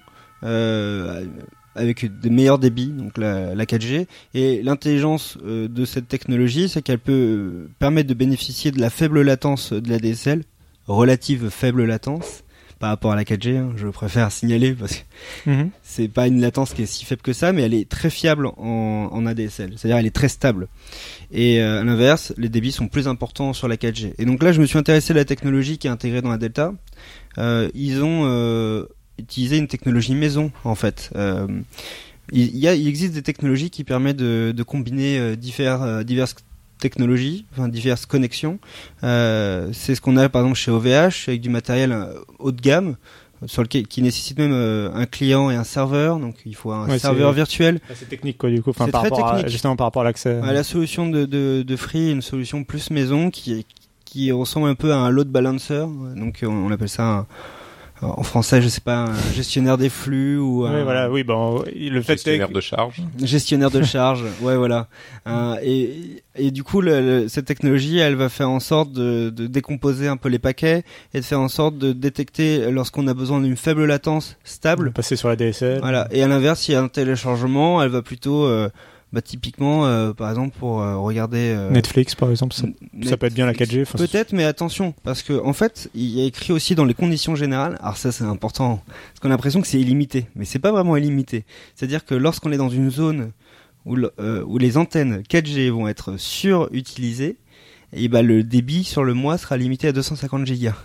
[1.76, 4.08] avec des meilleurs débits, donc la, la 4G.
[4.34, 8.90] Et l'intelligence euh, de cette technologie, c'est qu'elle peut euh, permettre de bénéficier de la
[8.90, 10.44] faible latence de la DSL,
[10.88, 12.44] relative faible latence,
[12.80, 15.02] par rapport à la 4G, hein, je préfère signaler parce que
[15.52, 15.70] Mhm.
[15.84, 18.48] c'est pas une latence qui est si faible que ça, mais elle est très fiable
[18.58, 19.74] en, en ADSL.
[19.78, 20.68] C'est-à-dire elle est très stable.
[21.32, 24.14] Et euh, à l'inverse, les débits sont plus importants sur la 4G.
[24.18, 26.40] Et donc là, je me suis intéressé à la technologie qui est intégrée dans la
[26.40, 26.74] Delta.
[27.38, 28.26] Ils ont
[29.20, 31.12] utilisé une technologie maison, en fait.
[31.16, 31.48] Euh,
[32.32, 36.04] il, y a, il existe des technologies qui permettent de, de combiner euh, divers, euh,
[36.04, 36.36] diverses
[36.80, 38.58] technologies, enfin diverses connexions.
[39.04, 41.96] Euh, c'est ce qu'on a par exemple chez OVH avec du matériel
[42.40, 42.96] haut de gamme
[43.46, 46.88] sur lequel qui nécessite même euh, un client et un serveur, donc il faut un
[46.88, 47.80] Ouais, serveur virtuel.
[47.94, 50.40] C'est technique quoi du coup, enfin, par très rapport à, justement par rapport à l'accès.
[50.40, 53.66] Ouais, la solution de, de, de Free est une solution plus maison qui,
[54.06, 57.28] qui ressemble un peu à un load balancer, donc on, on appelle ça un-
[58.02, 61.64] en français, je sais pas, un gestionnaire des flux ou un Ouais, voilà, oui, bon,
[61.76, 63.02] le fait gestionnaire que- de charge.
[63.22, 64.24] gestionnaire de charge.
[64.42, 64.88] ouais, voilà.
[65.28, 69.30] Euh, et, et du coup, le- le- cette technologie, elle va faire en sorte de,
[69.30, 70.84] de décomposer un peu les paquets
[71.14, 74.92] et de faire en sorte de détecter lorsqu'on a besoin d'une faible latence stable.
[74.92, 75.80] passer sur la DSL.
[75.82, 76.08] Voilà.
[76.12, 78.70] Et à l'inverse, s'il y a un téléchargement, elle va plutôt, euh,
[79.14, 82.68] bah, typiquement, euh, par exemple, pour euh, regarder euh, Netflix par exemple, ça,
[83.18, 83.82] peut être bien la 4G.
[83.82, 86.94] enfin, Peut-être, mais attention, parce que en fait, il y a écrit aussi dans les
[86.94, 87.78] conditions générales.
[87.82, 90.96] Alors ça, c'est important, parce qu'on a l'impression que c'est illimité, mais c'est pas vraiment
[90.96, 91.44] illimité.
[91.76, 93.32] C'est-à-dire que lorsqu'on est dans une zone
[93.86, 97.38] où, le- euh, où les antennes 4G vont être surutilisées,
[97.94, 100.76] et ben le débit sur le mois sera limité à 250 gigas.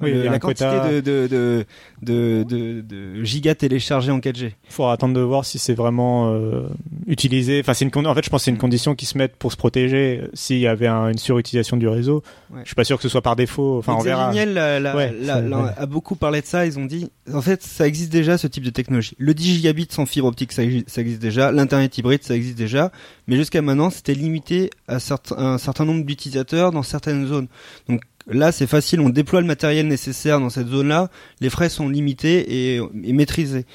[0.00, 0.88] Oui, Le- il y a la un quantité quota.
[0.92, 1.64] de, de, de,
[2.02, 4.52] de, de, de gigas téléchargés en 4G.
[4.68, 6.68] Il faudra attendre de voir si c'est vraiment euh,
[7.06, 7.60] utilisé.
[7.60, 9.28] Enfin, c'est une con- en fait, je pense que c'est une condition qui se met
[9.28, 12.22] pour se protéger s'il y avait un- une surutilisation du réseau.
[12.50, 12.60] Ouais.
[12.62, 13.78] Je suis pas sûr que ce soit par défaut.
[13.78, 14.32] Enfin, on verra.
[14.32, 16.66] L'a- l'a- Ouais, l'a- a beaucoup parlé de ça.
[16.66, 19.14] Ils ont dit, en fait, ça existe déjà ce type de technologie.
[19.18, 21.52] Le 10 gigabits sans fibre optique, ça, exi- ça existe déjà.
[21.52, 22.90] L'internet hybride, ça existe déjà.
[23.26, 27.46] Mais jusqu'à maintenant, c'était limité à certain- un certain nombre d'utilisateurs dans certaines zones.
[27.88, 28.00] Donc
[28.30, 29.00] là, c'est facile.
[29.00, 31.10] On déploie le matériel nécessaire dans cette zone-là.
[31.40, 33.66] Les frais sont limités et, et maîtrisés.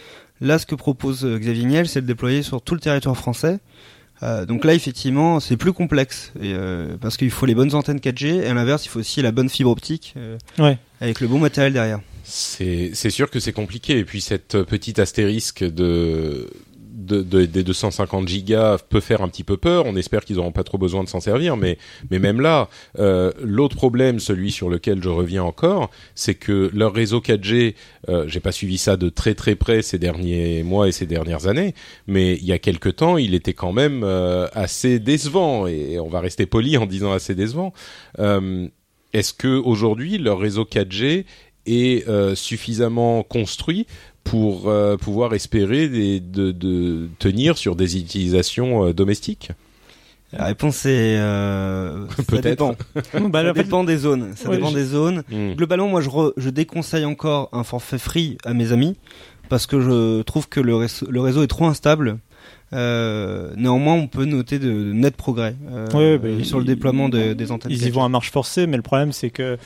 [0.41, 3.59] Là, ce que propose euh, Xavier Niel, c'est de déployer sur tout le territoire français.
[4.23, 7.99] Euh, donc là, effectivement, c'est plus complexe et, euh, parce qu'il faut les bonnes antennes
[7.99, 10.77] 4G et à l'inverse, il faut aussi la bonne fibre optique euh, Ouais.
[11.01, 11.99] avec le bon matériel derrière.
[12.23, 13.99] C'est c'est sûr que c'est compliqué.
[13.99, 16.49] Et puis cette petite astérisque de,
[17.05, 19.85] de, de- des 250 gigas peut faire un petit peu peur.
[19.85, 21.55] On espère qu'ils n'auront pas trop besoin de s'en servir.
[21.57, 21.77] Mais,
[22.11, 26.93] mais même là, euh, l'autre problème, celui sur lequel je reviens encore, c'est que leur
[26.93, 27.75] réseau 4G,
[28.09, 31.47] euh, j'ai pas suivi ça de très très près ces derniers mois et ces dernières
[31.47, 31.73] années,
[32.07, 35.67] mais il y a quelque temps, il était quand même euh, assez décevant.
[35.67, 37.73] Et on va rester poli en disant assez décevant.
[38.19, 38.67] Euh,
[39.13, 41.25] Est-ce que aujourd'hui leur réseau 4G
[41.67, 43.87] est suffisamment construit
[44.25, 49.51] pour euh, pouvoir espérer des, de, de tenir sur des utilisations euh, domestiques?
[50.33, 52.43] La réponse est euh, ça Peut-être.
[52.43, 52.75] dépend.
[53.29, 54.33] Bah, ça en fait, dépend des zones.
[54.35, 55.23] Ça Ouais, dépend je- des zones.
[55.31, 55.53] Hmm.
[55.53, 58.97] Globalement, moi, je, re- je déconseille encore un forfait free à mes amis
[59.47, 62.17] parce que je trouve que le réseau, le réseau est trop instable.
[62.73, 67.07] Euh, néanmoins, on peut noter de nets progrès euh, Ouais, bah, sur le ils- déploiement
[67.09, 67.71] de- des antennes.
[67.71, 67.91] ils y 4G.
[67.93, 69.57] vont à marche forcée, mais le problème c'est que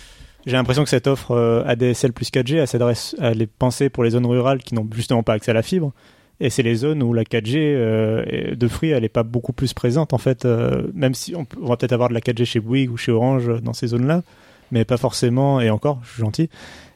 [0.45, 4.03] j'ai l'impression que cette offre euh, ADSL plus 4G, elle s'adresse, elle est pensée pour
[4.03, 5.91] les zones rurales qui n'ont justement pas accès à la fibre.
[6.39, 9.73] Et c'est les zones où la 4G euh, de Free, elle est pas beaucoup plus
[9.73, 10.45] présente en fait.
[10.45, 13.61] euh, même si on, va peut-être avoir de la 4G chez Bouygues ou chez Orange
[13.61, 14.23] dans ces zones-là,
[14.71, 15.59] mais pas forcément.
[15.59, 16.49] Et encore, je suis gentil,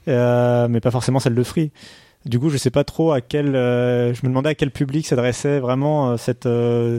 [0.07, 1.71] mais pas forcément celle de Free.
[2.25, 3.47] Du coup, je sais pas trop à quel.
[3.47, 6.47] je me demandais à quel public s'adressait vraiment cette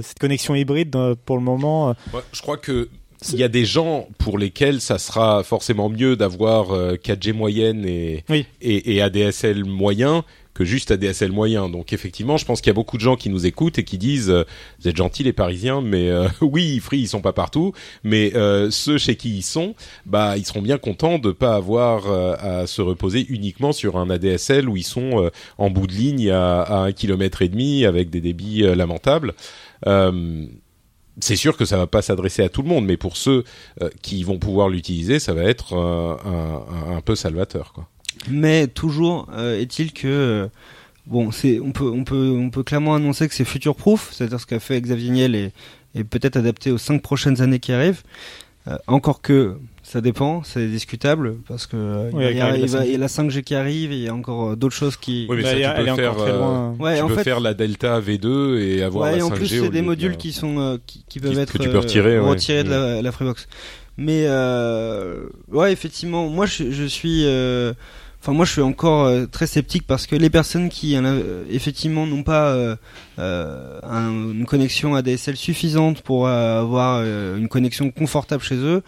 [0.02, 1.94] cette connexion hybride pour le moment.
[2.34, 2.90] je crois que
[3.32, 7.84] il y a des gens pour lesquels ça sera forcément mieux d'avoir euh, 4G moyenne
[7.86, 8.46] et, Oui.
[8.60, 11.68] et, et ADSL moyen que juste ADSL moyen.
[11.68, 13.98] Donc effectivement, je pense qu'il y a beaucoup de gens qui nous écoutent et qui
[13.98, 14.44] disent euh,
[14.80, 17.72] vous êtes gentils les Parisiens, mais euh, oui, Free ils sont pas partout,
[18.04, 19.74] mais euh, ceux chez qui ils sont,
[20.06, 24.08] bah ils seront bien contents de pas avoir euh, à se reposer uniquement sur un
[24.10, 27.84] ADSL où ils sont euh, en bout de ligne à, à un kilomètre et demi
[27.84, 29.34] avec des débits euh, lamentables.
[31.20, 33.44] C'est sûr que ça va pas s'adresser à tout le monde, mais pour ceux
[33.80, 37.72] euh, qui vont pouvoir l'utiliser, ça va être euh, un, peu salvateur.
[38.28, 40.48] Mais toujours euh, est-il que
[41.06, 45.34] bon, on peut clairement annoncer que c'est future proof, c'est-à-dire ce qu'a fait Xavier Niel
[45.36, 45.52] est,
[45.94, 48.02] est peut-être adapté aux cinq prochaines années qui arrivent.
[48.86, 49.58] Encore que
[49.94, 52.86] ça dépend, c'est discutable parce que euh, Oui, il, y a, la il va- 5G.
[52.86, 54.96] il y a la 5G qui arrive et il y a encore euh, d'autres choses
[54.96, 55.26] qui.
[55.30, 56.76] Oui, mais Bah, ça, tu peux elle faire, encore très euh, loin.
[56.80, 59.24] Ouais, tu en peux fait, faire la Delta V2 et avoir ouais, la et 5G
[59.24, 61.58] en plus c'est des de modules qui sont euh, qui, qui peuvent Qui- être que
[61.58, 62.28] tu peux euh, retirer, ouais.
[62.28, 63.46] retirés de la, la Freebox.
[63.96, 67.72] Mais euh, ouais, effectivement, moi je, je suis euh,
[68.20, 72.06] Enfin, moi, je suis encore euh, très sceptique parce que les personnes qui, euh, effectivement,
[72.06, 72.74] n'ont pas euh,
[73.18, 78.82] euh, un- une connexion ADSL suffisante pour euh, avoir euh, une connexion confortable chez eux,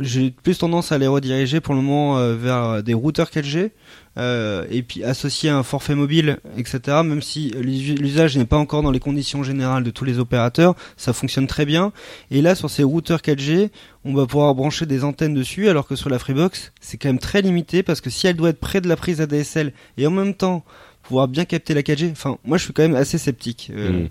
[0.00, 3.70] j'ai plus tendance à les rediriger pour le moment euh, vers des routeurs 4G
[4.18, 6.80] euh, et puis associer un forfait mobile, etc.
[7.04, 10.74] Même si l'us- l'usage n'est pas encore dans les conditions générales de tous les opérateurs,
[10.96, 11.92] ça fonctionne très bien.
[12.30, 13.70] Et là, sur ces routeurs 4G,
[14.04, 17.18] on va pouvoir brancher des antennes dessus, alors que sur la Freebox, c'est quand même
[17.18, 20.10] très limité parce que si elle doit être près de la prise ADSL et en
[20.10, 20.64] même temps
[21.02, 24.06] pouvoir bien capter la 4G, enfin, moi, je suis quand même assez sceptique euh,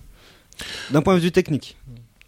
[0.89, 0.93] Mm.
[0.93, 1.77] d'un point de vue technique.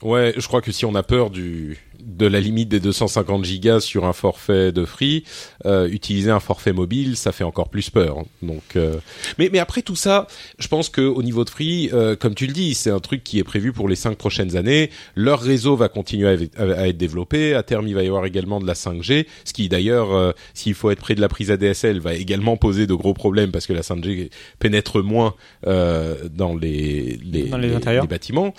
[0.03, 3.79] Ouais, je crois que si on a peur du de la limite des 250 gigas
[3.79, 5.23] sur un forfait de free,
[5.65, 8.17] euh, utiliser un forfait mobile, ça fait encore plus peur.
[8.41, 8.95] Donc, euh,
[9.38, 12.47] mais mais après tout ça, je pense que au niveau de free, euh, comme tu
[12.47, 14.89] le dis, c'est un truc qui est prévu pour les cinq prochaines années.
[15.15, 17.53] Leur réseau va continuer à, à- à être développé.
[17.53, 20.73] À terme, il va y avoir également de la 5G, ce qui d'ailleurs, euh, s'il
[20.73, 23.73] faut être près de la prise ADSL, va également poser de gros problèmes parce que
[23.73, 25.35] la 5G pénètre moins
[25.67, 28.07] euh, dans les les, Dans les intérieurs.
[28.07, 28.53] bâtiments.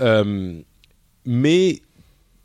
[0.00, 0.60] Euh,
[1.26, 1.80] mais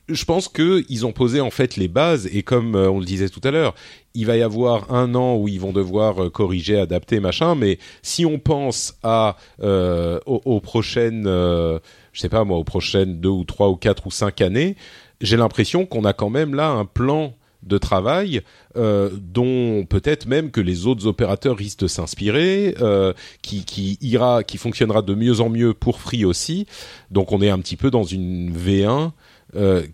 [0.09, 3.05] je pense que ils ont posé en fait les bases et comme euh, on le
[3.05, 3.75] disait tout à l'heure,
[4.13, 7.55] il va y avoir un an où ils vont devoir euh, corriger, adapter, machin.
[7.55, 11.79] Mais si on pense à euh, aux, aux prochaines, euh,
[12.11, 14.75] je sais pas moi, aux prochaines deux ou trois ou quatre ou cinq années,
[15.21, 18.41] j'ai l'impression qu'on a quand même là un plan de travail
[18.77, 24.43] euh, dont peut-être même que les autres opérateurs risquent de s'inspirer, euh, qui, qui ira,
[24.43, 26.65] qui fonctionnera de mieux en mieux pour Free aussi.
[27.11, 29.07] Donc on est un petit peu dans une V1 euh,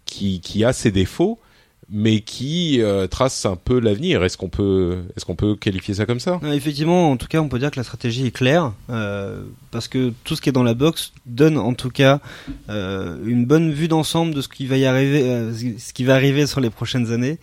[0.05, 1.39] qui, qui a ses défauts,
[1.89, 4.23] mais qui euh, trace un peu l'avenir.
[4.23, 6.39] Est-ce qu'on peut, est-ce qu'on peut qualifier ça comme ça?
[6.41, 9.87] Non, Effectivement, en tout cas, on peut dire que la stratégie est claire, euh, parce
[9.87, 12.21] que tout ce qui est dans la box donne en tout cas
[12.69, 16.15] euh, une bonne vue d'ensemble de ce qui va y arriver, euh, ce qui va
[16.15, 17.37] arriver sur les prochaines années.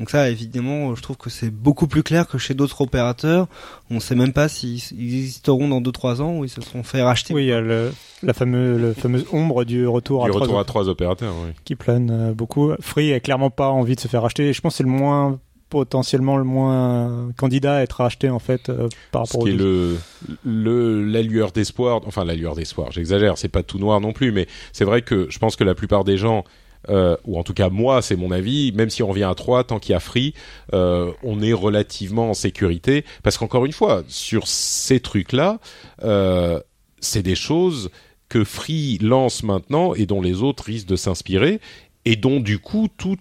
[0.00, 3.46] Donc ça, évidemment, je trouve que c'est beaucoup plus clair que chez d'autres opérateurs.
[3.90, 6.82] On ne sait même pas s'ils ils existeront dans 2-3 ans ou ils se seront
[6.82, 7.32] fait racheter.
[7.32, 8.94] Oui, il y a le, la fameuse,
[9.32, 11.52] ombre du retour, Du à, retour trois, à trois opérateurs, oui.
[11.64, 12.72] qui plane euh, beaucoup.
[12.80, 14.48] Free a clairement pas envie de se faire racheter.
[14.48, 15.38] Et je pense que c'est le moins
[15.70, 19.52] potentiellement le moins candidat à être racheté en fait euh, par Ce rapport aux qui
[19.54, 19.96] est deux.
[20.44, 24.12] le, le, la lueur d'espoir, enfin la lueur d'espoir, j'exagère, c'est pas tout noir non
[24.12, 26.44] plus, mais c'est vrai que je pense que la plupart des gens,
[26.88, 29.64] euh, ou en tout cas moi, c'est mon avis, même si on revient à 3,
[29.64, 30.34] tant qu'il y a Free,
[30.72, 35.58] euh, on est relativement en sécurité, parce qu'encore une fois, sur ces trucs-là,
[36.02, 36.60] euh,
[37.00, 37.90] c'est des choses
[38.28, 41.60] que Free lance maintenant et dont les autres risquent de s'inspirer,
[42.04, 43.16] et dont du coup tout,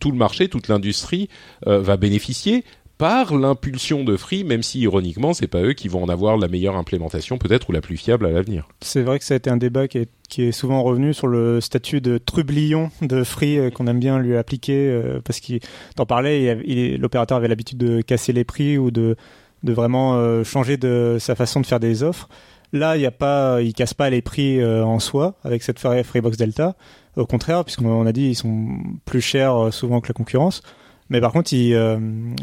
[0.00, 1.28] tout le marché, toute l'industrie
[1.66, 2.64] va bénéficier
[2.98, 6.48] par l'impulsion de Free, même si ironiquement, c'est pas eux qui vont en avoir la
[6.48, 8.68] meilleure implémentation, peut-être ou la plus fiable à l'avenir.
[8.80, 12.00] C'est vrai que ça a été un débat qui est, souvent revenu sur le statut
[12.00, 15.60] de trublion de Free euh, qu'on aime bien lui appliquer euh, parce qu'il
[15.94, 16.56] t'en parlait,
[16.98, 19.16] l'opérateur avait l'habitude de casser les prix ou de,
[19.62, 22.28] vraiment euh, changer de sa façon de faire des offres.
[22.72, 23.60] Là, il y a pas,
[23.96, 26.76] pas les prix en soi avec cette Free- Freebox Delta.
[27.16, 30.62] Au contraire, puisqu'on on a dit ils sont plus chers souvent que la concurrence.
[31.10, 31.98] Mais par contre, ils, euh,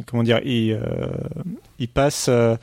[0.06, 2.28] comment dire, ils, euh, passent.
[2.30, 2.56] euh,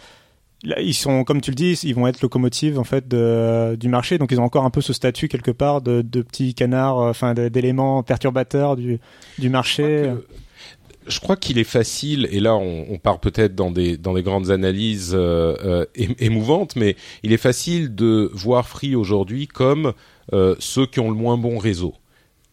[0.79, 4.31] ils sont, comme tu le dis, ils vont être locomotives en fait du marché, donc
[4.31, 8.77] ils ont encore un peu ce statut quelque part de, petits canards, enfin d'éléments perturbateurs
[8.77, 9.01] du,
[9.51, 10.13] marché.
[11.09, 14.53] Je crois qu'il est facile, et là on, part peut-être dans des, dans des grandes
[14.53, 19.95] analyses ém- émouvantes, mais il est facile de voir Free aujourd'hui comme
[20.61, 21.95] ceux qui ont le moins bon réseau.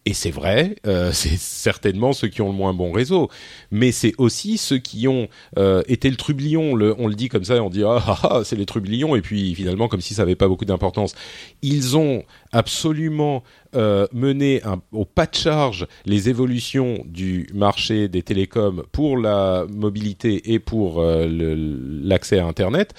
[0.05, 3.29] Et c'est vrai, euh, c'est certainement ceux qui ont le moins bon réseau,
[3.71, 6.73] mais c'est aussi ceux qui ont euh, été le trublion.
[6.97, 9.53] On le dit comme ça, on dit ah, ah, ah c'est les trublions, et puis
[9.55, 11.13] finalement comme si ça avait pas beaucoup d'importance.
[11.61, 13.43] Ils ont absolument
[13.75, 20.53] euh, mené au pas de charge les évolutions du marché des télécoms pour la mobilité
[20.53, 22.93] et pour l'accès à Internet.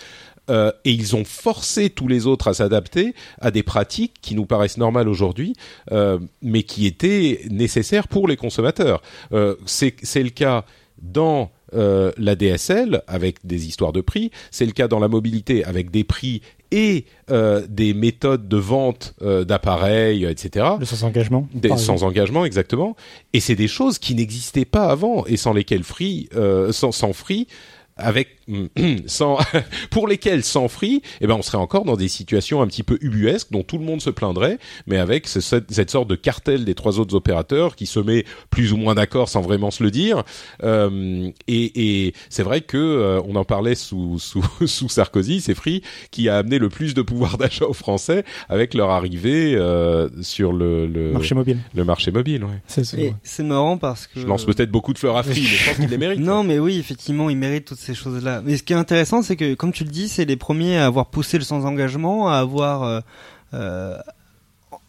[0.51, 4.45] Euh, et ils ont forcé tous les autres à s'adapter à des pratiques qui nous
[4.47, 5.55] paraissent normales aujourd'hui,
[5.93, 9.01] euh, mais qui étaient nécessaires pour les consommateurs.
[9.33, 10.65] Euh, c'est le cas
[11.01, 15.65] dans euh, la DSL avec des histoires de prix, c'est le cas dans la mobilité
[15.65, 20.67] avec des prix et euh, des méthodes de vente euh, d'appareils, etc.
[20.79, 21.49] Le sans engagement.
[21.55, 22.97] Des- sans engagement, exactement.
[23.33, 26.29] Et c'est des choses qui n'existaient pas avant et sans lesquelles Free,
[26.71, 27.47] sans, sans Free,
[27.97, 28.29] avec
[29.07, 29.39] sans
[29.91, 32.99] pour lesquelles sans Free, eh ben on serait encore dans des situations un petit peu
[33.01, 36.65] ubuesques dont tout le monde se plaindrait, mais avec ce- cette, cette sorte de cartel
[36.65, 39.91] des trois autres opérateurs qui se met plus ou moins d'accord sans vraiment se le
[39.91, 40.23] dire.
[40.63, 45.55] Euh, et et c'est vrai que euh, on en parlait sous sous, sous Sarkozy, c'est
[45.55, 50.09] Free qui a amené le plus de pouvoir d'achat aux Français avec leur arrivée euh,
[50.23, 51.59] sur le, le Marché mobile.
[51.75, 52.61] le marché mobile, ouais.
[52.67, 55.77] C'est- marrant parce que Je lance peut-être beaucoup de fleurs à Free, mais je pense
[55.77, 56.21] qu'il les mérite.
[56.21, 57.95] Non, mais oui, effectivement, ils méritent toutes ces
[58.45, 60.87] Mais ce qui est intéressant, c'est que, comme tu le dis, c'est les premiers à
[60.87, 63.01] avoir poussé le sans-engagement, à avoir, euh,
[63.55, 63.97] euh,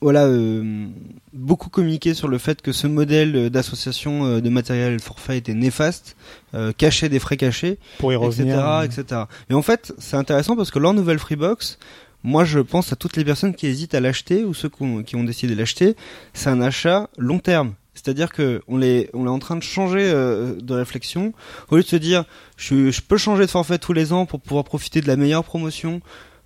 [0.01, 0.87] voilà, euh,
[1.33, 6.15] beaucoup communiqué sur le fait que ce modèle d'association de matériel forfait était néfaste,
[6.53, 8.43] euh, cachait des frais cachés, pour y etc.,
[8.83, 9.21] etc.
[9.49, 11.77] Et en fait, c'est intéressant parce que leur nouvelle Freebox,
[12.23, 15.03] moi, je pense à toutes les personnes qui hésitent à l'acheter ou ceux qui ont,
[15.03, 15.95] qui ont décidé de l'acheter.
[16.33, 17.73] C'est un achat long terme.
[17.93, 21.33] C'est-à-dire que on est, on est en train de changer euh, de réflexion.
[21.69, 22.23] Au lieu de se dire,
[22.55, 26.01] je, peux changer de forfait tous les ans pour pouvoir profiter de la meilleure promotion.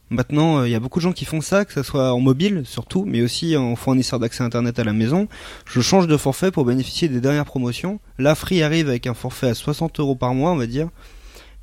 [0.09, 2.19] Maintenant, euh, il y a beaucoup de gens qui font ça, que ce soit en
[2.19, 5.27] mobile surtout, mais aussi en fournisseur d'accès Internet à la maison.
[5.65, 7.99] Je change de forfait pour bénéficier des dernières promotions.
[8.17, 10.89] Là, Free arrive avec un forfait à 60 euros par mois, on va dire,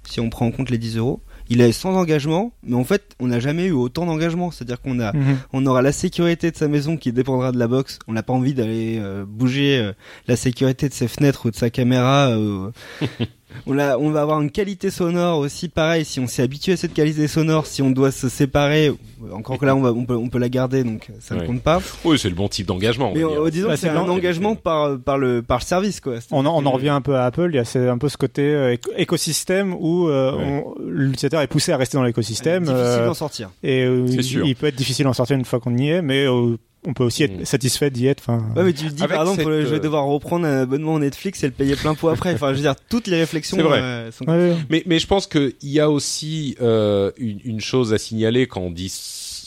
[0.05, 1.21] si on prend en compte les 10 euros.
[1.53, 4.51] Il est sans engagement, mais en fait, on n'a jamais eu autant d'engagement.
[4.51, 5.37] C'est-à-dire qu'on a, Mhm.
[5.53, 7.99] on aura la sécurité de sa maison qui dépendra de la box.
[8.09, 9.93] On n'a pas envie d'aller euh, bouger euh,
[10.29, 12.29] la sécurité de ses fenêtres ou de sa caméra.
[12.31, 12.71] euh.
[13.67, 16.05] on, a, on va avoir une qualité sonore aussi pareil.
[16.05, 18.95] Si on s'est habitué à cette qualité sonore, si on doit se séparer, euh,
[19.33, 21.43] encore que là on, va, on, peut, on peut la garder, donc ça Ouais.
[21.43, 21.81] ne compte pas.
[22.05, 23.11] Oui, c'est le bon type d'engagement.
[23.13, 23.51] on Mais euh, dire.
[23.53, 26.01] disons Bah, que c'est un engagement par, par, le, par le service.
[26.01, 26.15] Quoi.
[26.31, 27.49] On en, on en revient un peu à Apple.
[27.53, 30.65] Il y a c'est un peu ce côté euh, éco- écosystème où euh, Ouais.
[30.67, 32.65] on- l'utilisateur est poussé à rester dans l'écosystème.
[32.65, 33.51] difficile euh, d'en sortir.
[33.63, 34.45] et euh, il, sûr.
[34.47, 37.05] il peut être difficile d'en sortir une fois qu'on y est, mais euh, on peut
[37.05, 37.45] aussi être Mm.
[37.45, 38.21] satisfait d'y être.
[38.27, 40.47] Enfin, Ouais, mais tu te dis Avec par exemple, cette, je vais euh, devoir reprendre
[40.47, 42.35] un abonnement Netflix et le payer plein pot après.
[42.35, 43.81] Enfin, je veux dire, toutes les réflexions C'est vrai.
[43.81, 44.57] euh, sont ouais, ouais.
[44.69, 48.61] Mais, mais je pense qu'il y a aussi euh, une, une chose à signaler quand
[48.63, 48.93] on dit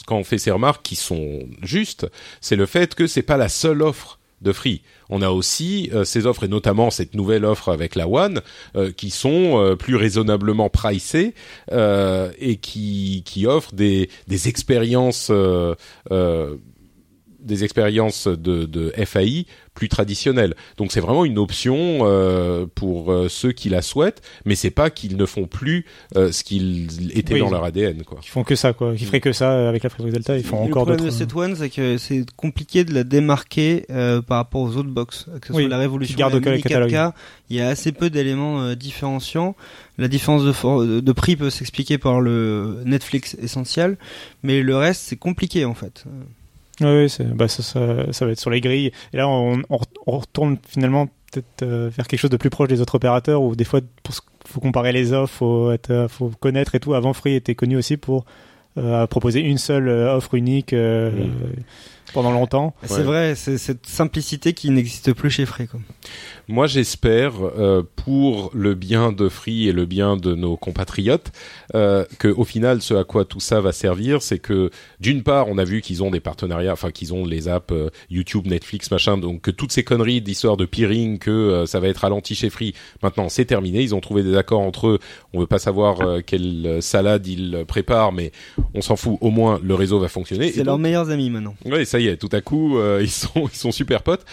[0.06, 2.06] quand on fait ces remarques qui sont justes,
[2.40, 4.82] c'est le fait que c'est pas la seule offre de Free.
[5.08, 8.40] On a aussi euh, ces offres et notamment cette nouvelle offre avec la One
[8.76, 11.34] euh, qui sont euh, plus raisonnablement pricées
[11.72, 15.32] et qui qui offrent des des expériences
[17.46, 20.54] des expériences de, de FAI plus traditionnelles.
[20.78, 24.90] Donc c'est vraiment une option euh, pour euh, ceux qui la souhaitent, mais c'est pas
[24.90, 25.84] qu'ils ne font plus
[26.16, 28.02] euh, ce qu'ils étaient dans leur ADN.
[28.02, 28.18] Quoi.
[28.24, 28.94] Ils font que ça, quoi.
[28.98, 30.36] Ils feraient que ça avec la Freebox Delta.
[30.36, 31.04] Ils font encore d'autres.
[31.04, 33.84] Le problème de cette One, c'est que c'est compliqué de la démarquer
[34.26, 35.26] par rapport aux autres box.
[35.40, 37.12] Que ce soit la Révolution, garde la Mini 4K,
[37.50, 39.54] il y a assez peu d'éléments différenciants.
[39.98, 43.98] La différence de, de prix peut s'expliquer par le Netflix essentiel,
[44.42, 46.04] mais le reste c'est compliqué en fait.
[46.80, 48.92] Oui, bah ça, ça, ça, va être sur les grilles.
[49.12, 52.80] Et là, on, on, retourne finalement peut-être euh, vers quelque chose de plus proche des
[52.82, 54.12] autres opérateurs où des fois, il
[54.46, 56.92] faut comparer les offres, faut, euh, faut connaître et tout.
[56.92, 58.26] Avant, Free était connu aussi pour
[58.76, 60.74] euh, proposer une seule offre unique
[62.12, 62.74] pendant longtemps.
[62.84, 65.66] C'est vrai, c'est cette simplicité qui n'existe plus chez Free.
[65.66, 65.80] Quoi.
[66.48, 71.32] Moi, j'espère, euh, pour le bien de Free et le bien de nos compatriotes,
[71.74, 75.48] euh, que au final, ce à quoi tout ça va servir, c'est que d'une part,
[75.48, 78.90] on a vu qu'ils ont des partenariats, enfin qu'ils ont les apps euh, YouTube, Netflix,
[78.90, 82.34] machin, donc que toutes ces conneries d'histoire de peering, que euh, ça va être ralenti
[82.34, 83.82] chez Free, maintenant c'est terminé.
[83.82, 84.98] Ils ont trouvé des accords entre eux.
[85.32, 88.32] On veut pas savoir quelle salade ils préparent, mais
[88.74, 89.18] on s'en fout.
[89.20, 90.52] Au moins, le réseau va fonctionner.
[90.52, 91.54] C'est leurs meilleurs amis maintenant.
[91.64, 92.16] Oui, ça y est.
[92.16, 94.24] Tout à coup, ils sont ils sont super potes.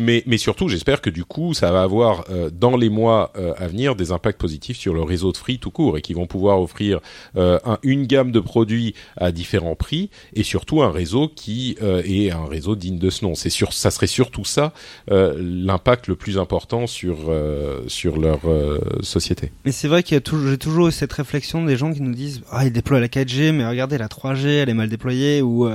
[0.00, 3.52] Mais mais surtout, j'espère que du coup ça va avoir euh, dans les mois euh,
[3.58, 6.26] à venir des impacts positifs sur le réseau de Free tout court et qui vont
[6.26, 7.00] pouvoir offrir
[7.36, 12.46] euh, une gamme de produits à différents prix et surtout un réseau qui est un
[12.46, 13.34] réseau digne de ce nom.
[13.34, 14.72] C'est sûr, ça serait surtout ça
[15.08, 17.30] l'impact le plus important sur
[17.86, 18.40] sur leur
[19.02, 19.52] société.
[19.66, 22.14] Mais c'est vrai qu'il y a toujours j'ai toujours cette réflexion des gens qui nous
[22.14, 25.68] disent ah ils déploient la 4G mais regardez la 3G elle est mal déployée ou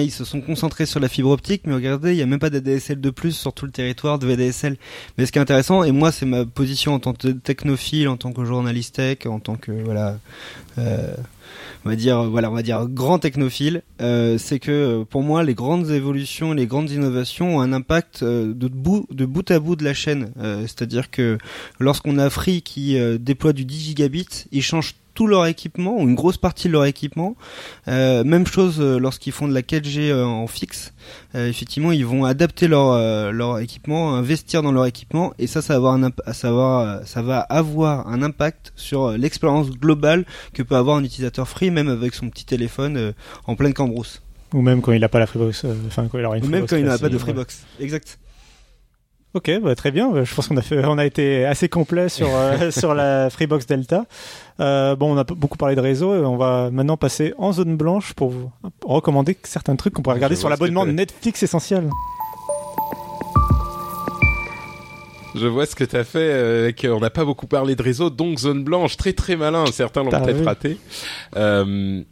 [0.00, 2.50] ils se sont concentrés sur la fibre optique, mais regardez, il n'y a même pas
[2.50, 4.76] d'ADSL de plus sur tout le territoire de VDSL.
[5.16, 8.16] Mais ce qui est intéressant, et moi c'est ma position en tant que technophile, en
[8.16, 10.18] tant que journaliste tech, en tant que voilà,
[10.78, 11.14] euh,
[11.84, 15.54] on va dire voilà, on va dire grand technophile, euh, c'est que pour moi les
[15.54, 19.76] grandes évolutions, les grandes innovations ont un impact euh, de bout de bout à bout
[19.76, 20.32] de la chaîne.
[20.62, 21.38] C'est-à-dire que
[21.78, 26.14] lorsqu'on a Free qui déploie du 10 gigabits, il change tout leur équipement ou une
[26.14, 27.36] grosse partie de leur équipement.
[27.88, 30.92] Euh, même chose euh, lorsqu'ils font de la 4G euh, en fixe.
[31.34, 32.84] effectivement, ils vont adapter leur
[33.32, 37.40] leur équipement, investir dans leur équipement, et ça, ça va avoir un ça ça va
[37.40, 42.28] avoir un impact sur l'expérience globale que peut avoir un utilisateur free, même avec son
[42.28, 43.12] petit téléphone
[43.46, 44.22] en pleine cambrousse.
[44.52, 46.66] Ou même quand il n'a pas la Freebox, enfin quand il aura une Ou même
[46.66, 47.64] quand il n'a pas de Freebox.
[47.80, 48.18] Exact.
[49.34, 50.22] Ok, bah, très bien.
[50.22, 53.66] Je pense qu'on a fait, on a été assez complet sur euh, sur la Freebox
[53.66, 54.06] Delta.
[54.60, 56.14] Euh, bon, on a beaucoup parlé de réseau.
[56.14, 58.52] Et on va maintenant passer en zone blanche pour vous
[58.84, 61.90] recommander certains trucs qu'on pourrait regarder sur l'abonnement Netflix essentiel.
[65.34, 66.30] Je vois ce que tu as fait.
[66.30, 69.64] Euh, on n'a pas beaucoup parlé de réseau, donc zone blanche, très très malin.
[69.66, 70.78] Certains l'ont peut-être raté.
[71.34, 72.04] Euh,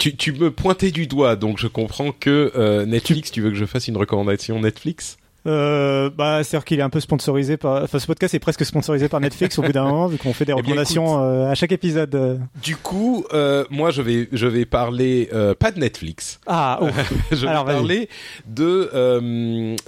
[0.00, 3.30] tu, tu me pointais du doigt, donc je comprends que Netflix.
[3.30, 5.18] Tu veux que je fasse une recommandation Netflix?
[5.48, 7.82] Euh, bah, c'est-à-dire qu'il est un peu sponsorisé par.
[7.82, 10.44] Enfin, ce podcast est presque sponsorisé par Netflix au bout d'un moment, vu qu'on fait
[10.44, 12.14] des eh recommandations euh, à chaque épisode.
[12.14, 12.36] Euh.
[12.62, 16.40] Du coup, euh, moi, je vais, je vais parler pas de Netflix.
[16.46, 16.88] Ah, oh.
[17.32, 18.08] je vais parler
[18.46, 18.90] de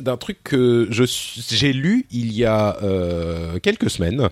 [0.00, 2.76] d'un truc que je j'ai lu il y a
[3.62, 4.28] quelques semaines,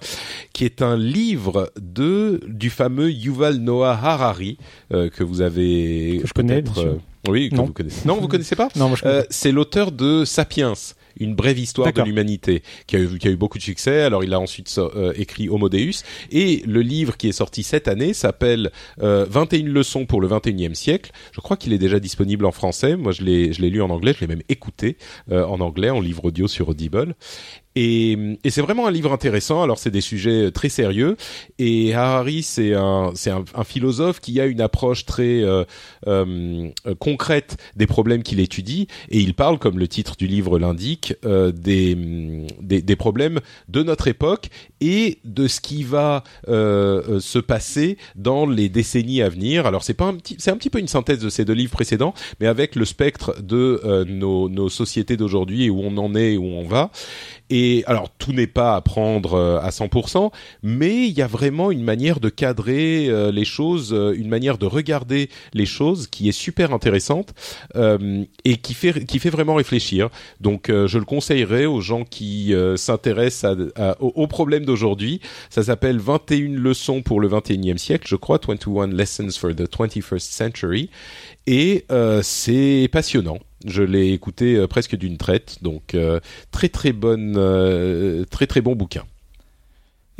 [0.52, 4.58] qui est un livre de du fameux Yuval Noah Harari
[4.90, 6.64] que vous avez que je connais.
[7.28, 7.66] oui, que non.
[7.66, 8.06] vous connaissez.
[8.08, 9.26] Non, vous connaissez pas Non, moi je connais.
[9.30, 10.74] c'est l'auteur de Sapiens
[11.18, 14.02] une brève histoire de l'humanité, qui a, eu, qui a eu beaucoup de succès.
[14.02, 17.88] Alors il a ensuite euh, écrit Homo Deus, et le livre qui est sorti cette
[17.88, 18.70] année s'appelle
[19.02, 21.12] euh, 21 leçons pour le 21e siècle.
[21.32, 22.96] Je crois qu'il est déjà disponible en français.
[22.96, 24.96] Moi je l'ai je l'ai lu en anglais, je l'ai même écouté
[25.30, 27.14] euh, en anglais en livre audio sur Audible.
[27.80, 29.62] Et, et c'est vraiment un livre intéressant.
[29.62, 31.16] Alors c'est des sujets très sérieux.
[31.58, 33.12] Et Harari c'est un
[33.64, 35.64] philosophe qui a une approche très euh,
[36.06, 38.88] euh, concrète des problèmes qu'il étudie.
[39.10, 44.48] Et il parle, comme le titre du livre l'indique, euh, des, problèmes de notre époque
[44.80, 49.66] et de ce qui va euh, se passer dans les décennies à venir.
[49.66, 52.84] Alors c'est un petit peu une synthèse de ces deux livres précédents, mais avec le
[52.84, 56.90] spectre de euh, nos, nos sociétés d'aujourd'hui et où on en est, où on va.
[57.50, 60.30] Et alors tout n'est pas à prendre euh, à 100%,
[60.62, 64.58] mais il y a vraiment une manière de cadrer euh, les choses, euh, une manière
[64.58, 67.34] de regarder les choses qui est super intéressante
[68.44, 70.08] et qui fait vraiment réfléchir.
[70.40, 73.56] Donc je le conseillerais aux gens qui s'intéressent
[74.00, 75.20] aux, problèmes d'aujourd'hui.
[75.50, 80.18] Ça s'appelle 21 leçons pour le 21e siècle, je crois, 21 lessons for the 21st
[80.18, 80.90] century,
[81.46, 81.84] et
[82.22, 83.38] c'est passionnant.
[83.66, 88.60] Je l'ai écouté euh, presque d'une traite, donc euh, très très bonne, euh, très très
[88.60, 89.04] bon bouquin.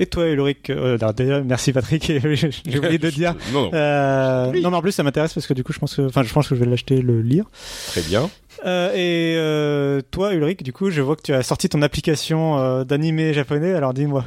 [0.01, 2.05] Et toi, Ulrich euh, déjà, Merci Patrick.
[2.25, 3.35] J'ai oublié de dire.
[3.53, 5.97] Non, non, Euh, non, mais en plus, ça m'intéresse parce que du coup, je pense
[5.97, 7.47] que, enfin, je pense que je vais l'acheter, le lire.
[7.89, 8.31] très bien.
[8.65, 12.59] Euh, et euh, toi, Ulrich, du coup, je vois que tu as sorti ton application
[12.59, 13.73] euh, d'animé japonais.
[13.73, 14.25] Alors, dis-moi.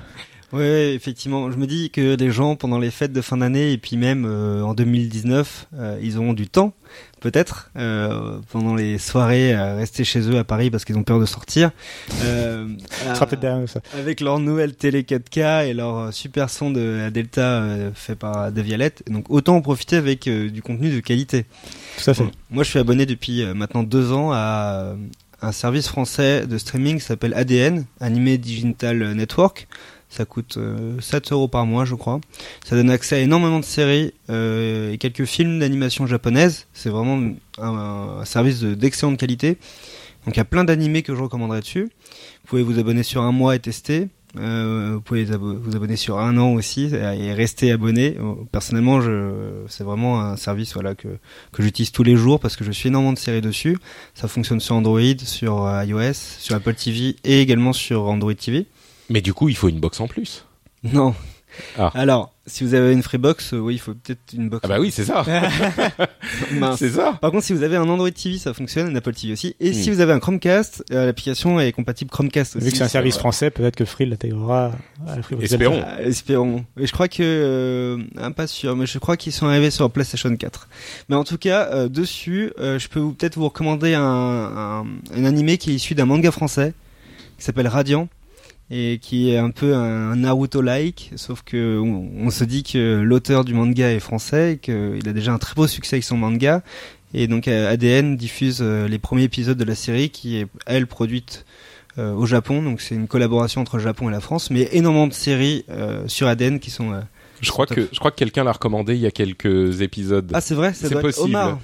[0.52, 1.50] Ouais, effectivement.
[1.50, 4.26] Je me dis que les gens, pendant les fêtes de fin d'année et puis même
[4.26, 6.74] euh, en 2019, euh, ils auront du temps,
[7.22, 11.20] peut-être, euh, pendant les soirées, à rester chez eux à Paris parce qu'ils ont peur
[11.20, 11.72] de sortir.
[12.24, 12.68] Euh,
[13.16, 13.60] Ça derrière
[13.94, 18.16] avec leur nouvelle télé 4K et leur euh, super son de la Delta euh, fait
[18.16, 19.04] par Devialette.
[19.10, 21.46] Donc autant en profiter avec euh, du contenu de qualité.
[22.04, 22.26] Tout à fait.
[22.50, 24.96] Moi, je suis abonné depuis euh, maintenant deux ans à euh,
[25.42, 29.68] un service français de streaming qui s'appelle ADN, Animé Digital Network.
[30.14, 32.20] Ça coûte euh, 7 euros par mois, je crois.
[32.66, 36.68] Ça donne accès à énormément de séries euh, et quelques films d'animation japonaise.
[36.74, 37.18] C'est vraiment
[37.60, 37.68] un,
[38.20, 39.58] un service de- d'excellente qualité.
[40.26, 41.84] Donc il y a plein d'animés que je recommanderais dessus.
[41.86, 44.10] Vous pouvez vous abonner sur un mois et tester.
[44.38, 48.18] Euh, vous pouvez vous abo- vous abonner sur un an aussi et rester abonné.
[48.20, 49.00] Euh, Personnellement,
[49.70, 51.08] c'est vraiment un service voilà que
[51.54, 53.78] que j'utilise tous les jours parce que je suis énormément de séries dessus.
[54.14, 58.68] Ça fonctionne sur Android, sur euh, iOS, sur Apple TV et également sur Android TV.
[59.12, 60.46] Mais du coup, il faut une box en plus.
[60.84, 61.14] Non.
[61.78, 61.92] Ah.
[61.96, 64.62] Alors, si vous avez une Freebox, euh, oui, il faut peut-être une box.
[64.64, 65.26] Ah bah oui, c'est ça.
[66.78, 67.18] C'est ça.
[67.22, 69.56] Par contre, si vous avez un Android TV, ça fonctionne, un Apple TV aussi.
[69.60, 69.94] Et si Hmm.
[69.96, 72.66] vous avez un Chromecast, euh, l'application est compatible Chromecast aussi.
[72.66, 74.72] Vu que c'est un service sur, euh, français, peut-être que Free l'intégrera
[75.08, 75.84] à la Free Espérons.
[75.86, 76.64] Ah, espérons.
[76.80, 79.90] Et je crois que, euh, ah, pas sûr, mais je crois qu'ils sont arrivés sur
[79.92, 80.70] PlayStation 4.
[81.10, 84.86] Mais en tout cas, euh, dessus, euh, je peux peut-être vous recommander un, un,
[85.16, 86.74] un animé qui est issu d'un manga français
[87.38, 88.08] qui s'appelle Radiant
[88.74, 93.44] et qui est un peu un Naruto-like, sauf que on, on se dit que l'auteur
[93.44, 96.64] du manga est français et qu'il a déjà un très beau succès avec son manga.
[97.14, 100.88] Et donc euh, ADN diffuse euh, les premiers épisodes de la série qui est, elle,
[100.88, 101.46] produite
[101.98, 102.64] euh, au Japon.
[102.64, 104.50] Donc c'est une collaboration entre le Japon et la France.
[104.50, 106.94] Mais énormément de séries euh, sur ADN qui sont...
[106.94, 107.02] euh,
[107.42, 110.32] Je crois que je crois que quelqu'un l'a recommandé il y a quelques épisodes.
[110.34, 111.26] Ah c'est vrai, C'est possible.
[111.36, 111.60] Omar.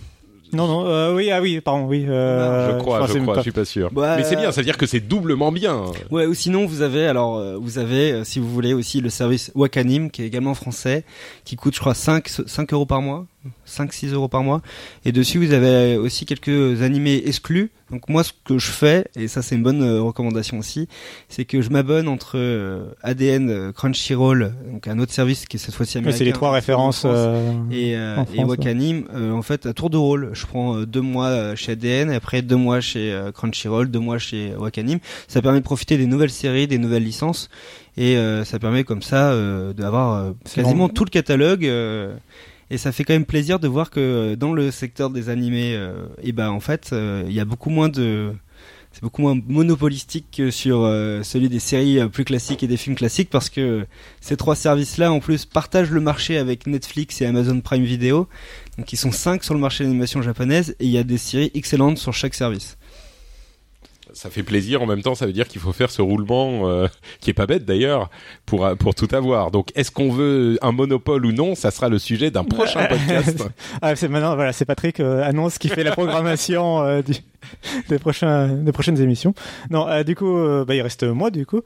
[0.53, 2.05] Non, non, euh, oui, ah oui, pardon, oui.
[2.07, 3.89] Euh, je crois, je c'est crois, pas- je suis pas sûr.
[3.95, 4.15] Ouais.
[4.17, 5.83] Mais c'est bien, ça veut dire que c'est doublement bien.
[6.09, 9.09] Ouais, ou sinon vous avez alors euh, vous avez euh, si vous voulez aussi le
[9.09, 11.03] service Wakanim qui est également français
[11.43, 13.25] qui coûte je crois 5 5 euros par mois,
[13.65, 14.61] 5 6 euros par mois
[15.05, 17.71] et dessus vous avez aussi quelques animés exclus.
[17.91, 20.89] Donc moi ce que je fais et ça c'est une bonne euh, recommandation aussi,
[21.29, 25.59] c'est que je m'abonne entre euh, ADN euh, Crunchyroll donc un autre service qui est
[25.59, 26.17] cette fois-ci américain.
[26.17, 26.99] c'est les trois références.
[26.99, 30.31] France, euh, et, et Wakanim, en fait, à tour de rôle.
[30.33, 34.53] Je prends deux mois chez ADN, et après deux mois chez Crunchyroll, deux mois chez
[34.55, 34.99] Wakanim.
[35.27, 37.49] Ça permet de profiter des nouvelles séries, des nouvelles licences,
[37.97, 39.35] et ça permet comme ça
[39.73, 40.93] d'avoir quasiment bon.
[40.93, 41.69] tout le catalogue.
[42.69, 45.73] Et ça fait quand même plaisir de voir que euh, dans le secteur des animés,
[45.75, 48.33] euh, et ben en fait, euh, il y a beaucoup moins de
[48.91, 50.81] c'est beaucoup moins monopolistique que sur
[51.21, 53.85] celui des séries plus classiques et des films classiques parce que
[54.21, 58.27] ces trois services-là en plus partagent le marché avec Netflix et Amazon Prime Video.
[58.75, 61.19] Donc ils sont cinq sur le marché de l'animation japonaise et il y a des
[61.19, 62.77] séries excellentes sur chaque service.
[64.17, 64.81] Ça fait plaisir.
[64.81, 66.87] En même temps, ça veut dire qu'il faut faire ce roulement euh,
[67.21, 68.09] qui est pas bête d'ailleurs
[68.45, 69.51] pour pour tout avoir.
[69.51, 73.47] Donc, est-ce qu'on veut un monopole ou non Ça sera le sujet d'un prochain podcast.
[73.81, 77.13] Ah, c'est maintenant, voilà, c'est Patrick euh, annonce qui fait la programmation euh, du,
[77.89, 79.33] des prochains, des prochaines émissions.
[79.69, 81.61] Non, euh, du coup, euh, bah, il reste moi, du coup.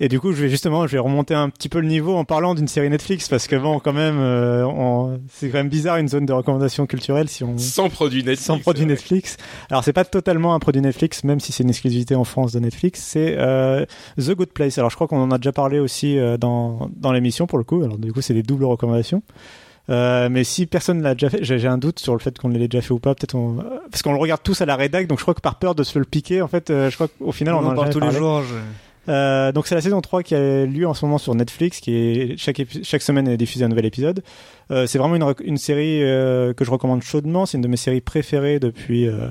[0.00, 2.24] Et du coup, je vais justement, je vais remonter un petit peu le niveau en
[2.24, 5.98] parlant d'une série Netflix parce que bon, quand même, euh, on- c'est quand même bizarre
[5.98, 8.42] une zone de recommandation culturelle si on Sans produit Netflix.
[8.42, 9.36] sans produit Netflix.
[9.70, 12.58] Alors c'est pas totalement un produit Netflix, même si c'est une exclusivité en France de
[12.58, 13.00] Netflix.
[13.04, 13.86] C'est euh,
[14.18, 14.78] The Good Place.
[14.78, 17.64] Alors je crois qu'on en a déjà parlé aussi euh, dans dans l'émission pour le
[17.64, 17.82] coup.
[17.84, 19.22] Alors du coup c'est des doubles recommandations.
[19.90, 22.66] Euh, mais si personne l'a déjà fait, j'ai un doute sur le fait qu'on l'ait
[22.68, 23.14] déjà fait ou pas.
[23.14, 23.58] Peut-être on...
[23.90, 25.82] parce qu'on le regarde tous à la rédac, donc je crois que par peur de
[25.84, 28.00] se le piquer, en fait, euh, je crois qu'au final on, en a parle tous
[28.00, 28.14] parlé.
[28.14, 28.42] les jours.
[28.42, 28.54] je-
[29.08, 31.94] Euh, donc c'est la saison 3 qui a lieu en ce moment sur Netflix, qui
[31.94, 34.22] est chaque chaque semaine est diffusé un nouvel épisode.
[34.70, 37.44] Euh, c'est vraiment une, une série euh, que je recommande chaudement.
[37.46, 39.28] C'est une de mes séries préférées depuis euh,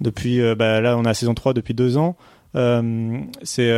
[0.00, 2.16] depuis euh, bah, là on a la saison 3 depuis deux ans.
[2.54, 3.70] C'est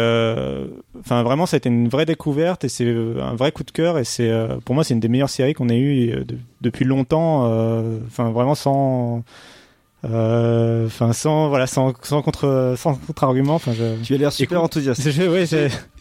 [0.98, 3.98] enfin vraiment ça a été une vraie découverte et c'est un vrai coup de cœur
[3.98, 4.30] et c'est
[4.64, 5.80] pour moi c'est une des meilleures séries qu'on ait
[6.24, 7.44] de- depuis longtemps.
[8.06, 9.22] Enfin vraiment sans
[10.04, 13.54] enfin sans voilà sans sans contre sans contre argument.
[13.54, 15.02] Enfin je Tu as l'air super Écoute, enthousiaste.
[15.02, 15.46] c'est- ouais,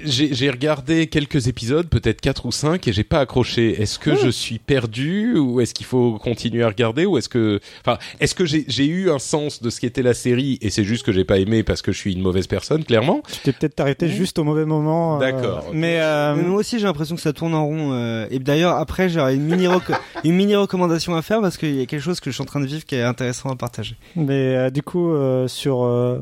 [0.01, 3.81] J'ai j'ai regardé quelques épisodes, peut-être quatre ou cinq, et j'ai pas accroché.
[3.81, 7.59] Est-ce que je suis perdu ou est-ce qu'il faut continuer à regarder ou est-ce que,
[7.85, 10.83] enfin, est-ce que j'ai j'ai eu un sens de ce qu'était la série et c'est
[10.83, 13.21] juste que j'ai pas aimé parce que je suis une mauvaise personne, clairement?
[13.31, 15.17] Tu t'es peut-être arrêté juste au mauvais moment.
[15.17, 15.65] euh, D'accord.
[15.73, 17.93] mais euh, Mais moi aussi j'ai l'impression que ça tourne en rond.
[17.93, 19.67] euh, et d'ailleurs après j'aurais une mini
[20.23, 22.45] une mini recommandation à faire parce qu'il y a quelque chose que je suis en
[22.45, 23.92] train de vivre qui est intéressant à partager.
[24.15, 26.19] Mais euh, du coup, euh, sur, euh,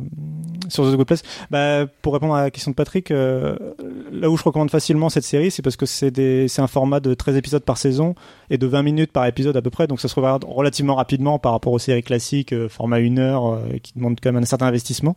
[0.70, 4.44] sur The Good Place, bah, pour répondre à la question de Patrick, là où je
[4.44, 8.16] recommande facilement cette série, c'est parce que c'est un format de 13 épisodes par saison
[8.50, 11.40] et de 20 minutes par épisode à peu près, donc ça se regarde relativement rapidement
[11.40, 15.16] par rapport aux séries classiques, format 1 heure, qui demandent quand même un certain investissement.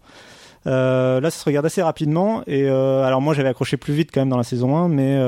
[0.65, 2.43] Là, ça se regarde assez rapidement.
[2.47, 5.19] Et alors moi, j'avais accroché plus vite quand même dans la saison 1, mais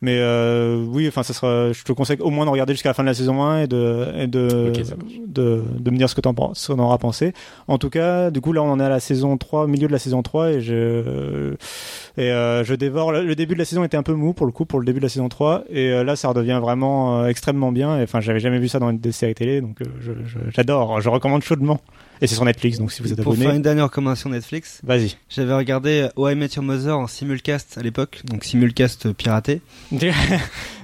[0.00, 1.72] mais euh, oui, enfin, ça sera.
[1.72, 3.66] Je te conseille au moins de regarder jusqu'à la fin de la saison 1 et
[3.66, 4.48] de et de
[5.26, 7.32] de, de me dire ce que tu en auras pensé.
[7.66, 9.86] En tout cas, du coup, là, on en est à la saison 3, au milieu
[9.88, 11.54] de la saison 3, et je
[12.16, 13.12] et euh, je dévore.
[13.12, 14.98] Le début de la saison était un peu mou pour le coup, pour le début
[15.00, 18.00] de la saison 3, et euh, là, ça redevient vraiment euh, extrêmement bien.
[18.02, 21.00] Enfin, j'avais jamais vu ça dans des séries télé, donc euh, je- je- j'adore.
[21.00, 21.80] Je, recommande chaudement.
[22.20, 24.80] Et c'est sur Netflix, donc si vous êtes Pour faire abonné, une dernière recommandation Netflix,
[24.82, 25.16] vas-y.
[25.28, 29.60] j'avais regardé How I Met Your Mother en simulcast à l'époque, donc simulcast piraté.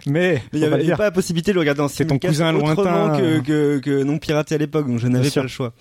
[0.07, 2.53] Mais Il n'y avait pas la possibilité de le regarder en C'est ton simulcast cousin
[2.53, 3.19] lointain.
[3.19, 5.41] que, que, que non piraté à l'époque, donc je n'avais sûr.
[5.43, 5.73] pas le choix.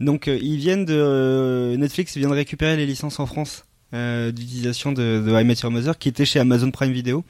[0.00, 4.30] Donc euh, ils viennent de euh, Netflix vient de récupérer les licences en France euh,
[4.32, 7.24] d'utilisation de, de I Met Your Mother qui était chez Amazon Prime Video.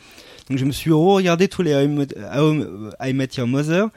[0.51, 2.15] Donc je me suis re-regardé tous les I Met-
[3.01, 3.89] I Met Your Mother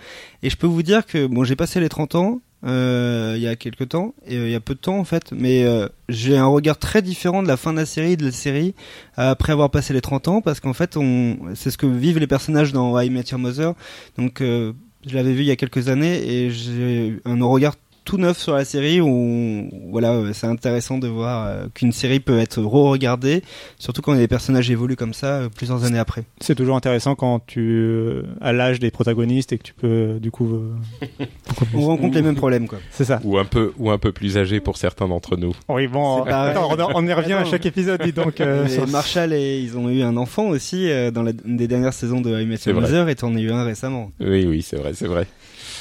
[0.43, 3.47] et je peux vous dire que bon j'ai passé les 30 ans euh, il y
[3.47, 5.31] a quelques temps et euh, il y a peu de temps en fait.
[5.31, 8.31] Mais euh, j'ai un regard très différent de la fin de la série de la
[8.31, 8.73] série
[9.17, 12.27] après avoir passé les 30 ans parce qu'en fait on c'est ce que vivent les
[12.27, 13.73] personnages dans I Met Your Mother.
[14.17, 14.73] Donc euh,
[15.05, 17.75] je l'avais vu il y a quelques années et j'ai un regard
[18.05, 22.19] tout neuf sur la série où voilà euh, c'est intéressant de voir euh, qu'une série
[22.19, 23.43] peut être re-regardée
[23.79, 27.39] surtout quand les personnages évoluent comme ça euh, plusieurs années après C'est toujours intéressant quand
[27.45, 30.53] tu euh, as l'âge des protagonistes et que tu peux euh, du coup.
[30.53, 31.25] euh,
[31.73, 33.19] on rencontre les mêmes problèmes quoi C'est ça.
[33.23, 35.53] Ou un peu, ou un peu plus âgé pour certains d'entre nous.
[35.69, 36.51] Oui, bon, pareil.
[36.51, 38.41] attends, on, on y revient à chaque épisode, dis donc.
[38.41, 41.67] euh, sur- Marshall et ils ont eu un enfant aussi euh, dans la, une des
[41.67, 42.79] dernières saisons de I Met Your.
[42.79, 45.25] Mother et t'en as eu un récemment Oui, oui, c'est vrai, c'est vrai.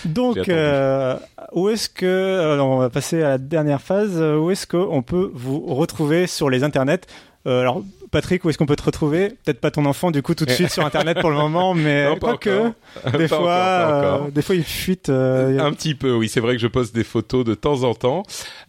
[0.05, 1.17] Donc, euh,
[1.53, 5.03] où est-ce que, alors on va passer à la dernière phase, euh, où est-ce qu'on
[5.03, 7.07] peut vous retrouver sur les internets?
[7.47, 7.83] Euh, Alors,
[8.13, 9.31] Patrick, où est-ce qu'on peut te retrouver?
[9.45, 12.09] Peut-être pas ton enfant, du coup, tout de suite sur internet pour le moment, mais
[12.09, 12.73] Non, pas encore.
[13.19, 14.27] des Pas fois, encore, pas encore.
[14.27, 15.09] euh, des fois il fuite.
[15.09, 17.95] euh, Un petit peu, oui, c'est vrai que je poste des photos de temps en
[17.95, 18.23] temps.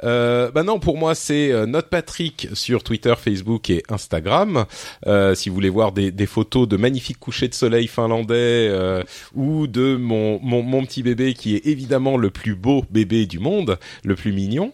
[0.03, 4.65] Euh, bah non, pour moi, c'est euh, Note Patrick sur Twitter, Facebook et Instagram.
[5.07, 9.03] Euh, si vous voulez voir des, des photos de magnifiques couchers de soleil finlandais euh,
[9.35, 13.39] ou de mon, mon, mon petit bébé qui est évidemment le plus beau bébé du
[13.39, 14.71] monde, le plus mignon.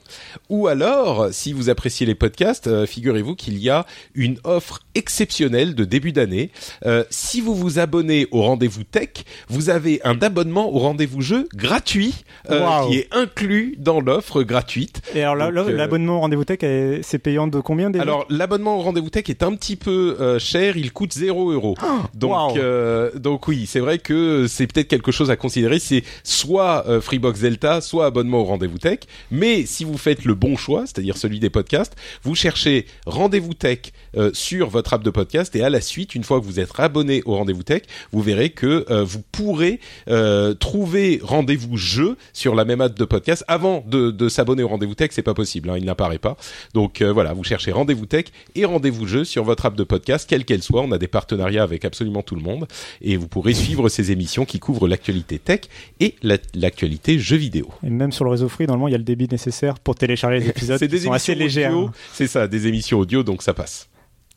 [0.49, 4.58] Ou alors, si vous appréciez les podcasts, euh, figurez-vous qu'il y a une offre
[4.95, 6.51] exceptionnelle de début d'année.
[6.85, 9.09] Euh, si vous vous abonnez au rendez-vous tech,
[9.49, 12.13] vous avez un abonnement au rendez-vous jeu gratuit
[12.49, 15.01] euh, qui est inclus dans l'offre gratuite.
[15.15, 18.03] Et alors, Donc, euh, l'abonnement au rendez-vous tech, est- c'est payant de combien déjà?
[18.03, 21.75] Alors l'abonnement au rendez-vous tech est un petit peu cher, il coûte 0 euros.
[22.13, 22.57] Donc Waouh.
[22.57, 25.79] euh, donc oui, c'est vrai que c'est peut-être quelque chose à considérer.
[25.79, 28.99] C'est soit Freebox Delta, soit abonnement au rendez-vous tech.
[29.31, 33.79] Mais si vous faites le bon choix, c'est-à-dire celui des podcasts, vous cherchez rendez-vous tech
[34.17, 36.71] euh, sur votre app de podcast et à la suite, une fois que vous êtes
[36.79, 39.79] abonné au rendez-vous tech, vous verrez que euh, vous pourrez
[40.09, 44.67] euh, trouver rendez-vous jeu sur la même app de podcast avant de, de s'abonner au
[44.67, 45.09] rendez-vous tech.
[45.11, 46.35] C'est pas possible, hein, il n'apparaît pas.
[46.73, 48.25] Donc euh, voilà, vous cherchez rendez-vous tech
[48.55, 50.81] et rendez-vous jeu sur votre app de podcast, quelle qu'elle soit.
[50.81, 52.65] On a des partenariats avec absolument tout le monde
[53.03, 55.61] et vous pourrez suivre ces émissions qui couvrent l'actualité tech
[55.99, 57.69] et la- l'actualité jeux vidéo.
[57.85, 60.39] Et même sur le réseau free, normalement, il y a le débit nécessaire pour télécharger
[60.39, 61.77] les épisodes C'est qui des sont assez émissions légères.
[61.77, 63.87] audio, c'est ça, des émissions audio, donc ça passe.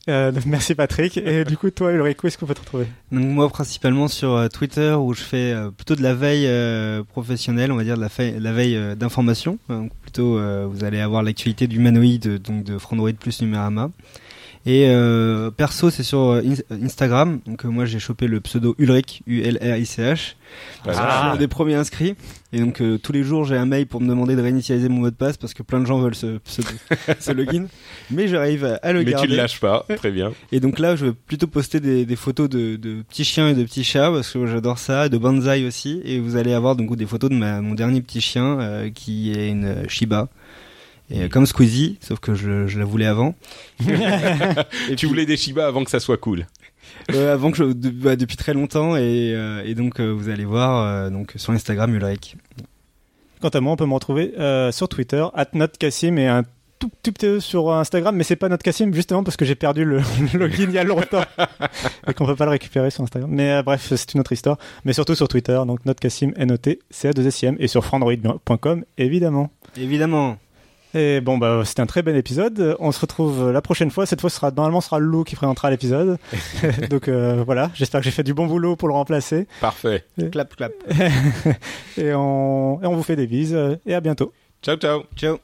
[0.09, 1.17] Euh, merci Patrick.
[1.17, 2.87] Et du coup, toi, Ulrich, où est-ce qu'on peut te retrouver?
[3.13, 7.03] Donc moi principalement sur euh, Twitter où je fais euh, plutôt de la veille euh,
[7.05, 9.59] professionnelle, on va dire de la, fei- la veille d'information.
[10.03, 13.91] Plutôt vous allez avoir l'actualité du humanoïde donc de Frandroid plus Numérama.
[14.65, 17.41] Et euh, perso c'est sur euh, In- Instagram.
[17.47, 20.35] Donc euh, moi j'ai chopé le pseudo Ulrich U L R I C H.
[20.85, 20.99] Voilà.
[21.01, 22.15] Je suis un des premiers inscrits.
[22.53, 25.01] Et donc euh, tous les jours j'ai un mail pour me demander de réinitialiser mon
[25.01, 26.63] mot de passe parce que plein de gens veulent ce, ce,
[27.19, 27.67] ce login.
[28.13, 29.27] Mais j'arrive à, à le Mais garder.
[29.27, 30.33] tu le lâches pas, très bien.
[30.53, 33.55] Et donc là, je vais plutôt poster des, des photos de, de petits chiens et
[33.55, 36.01] de petits chats parce que j'adore ça, de bonsaï aussi.
[36.05, 39.33] Et vous allez avoir donc des photos de ma, mon dernier petit chien euh, qui
[39.33, 40.29] est une euh, Shiba.
[41.13, 43.35] Et euh, comme Squeezie, sauf que je, je la voulais avant.
[43.89, 43.95] Et
[44.91, 46.47] Tu puis, voulais des Shiba avant que ça soit cool.
[47.13, 50.29] euh, avant que je, de- bah, depuis très longtemps et, euh, et donc euh, vous
[50.29, 52.37] allez voir euh, donc sur Instagram Ulrich.
[53.41, 56.45] Quant à moi, on peut me retrouver euh, sur Twitter, @notcassim et un
[56.79, 59.99] tout petit peu sur Instagram, mais c'est pas Notcassim justement parce que j'ai perdu le,
[60.33, 61.25] le login il y a longtemps
[62.09, 63.31] et qu'on peut pas le récupérer sur Instagram.
[63.33, 64.59] Mais euh, bref, c'est une autre histoire.
[64.85, 69.51] Mais surtout sur Twitter, donc Notcassim, N-O-T, C-A-2-S-I-M et sur frandroid.com évidemment.
[69.77, 70.39] Évidemment.
[70.95, 72.77] Et bon, bah, c'était un très bon épisode.
[72.79, 74.07] On se retrouve la prochaine fois.
[74.07, 76.19] Cette fois, ce sera, normalement, ce sera Lou qui présentera l'épisode.
[76.91, 77.71] Donc, euh, voilà.
[77.75, 79.47] J'espère que j'ai fait du bon boulot pour le remplacer.
[79.61, 80.05] Parfait.
[80.31, 80.73] Clap, clap.
[81.97, 83.59] et, on, et on vous fait des bises.
[83.87, 84.33] Et à bientôt.
[84.63, 85.03] Ciao, ciao.
[85.17, 85.39] Ciao.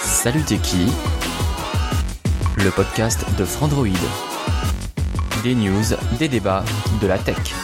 [0.00, 0.86] Salut t'es qui?
[2.56, 3.88] Le podcast de Frandroid.
[5.42, 5.84] Des news,
[6.18, 6.64] des débats,
[7.02, 7.63] de la tech.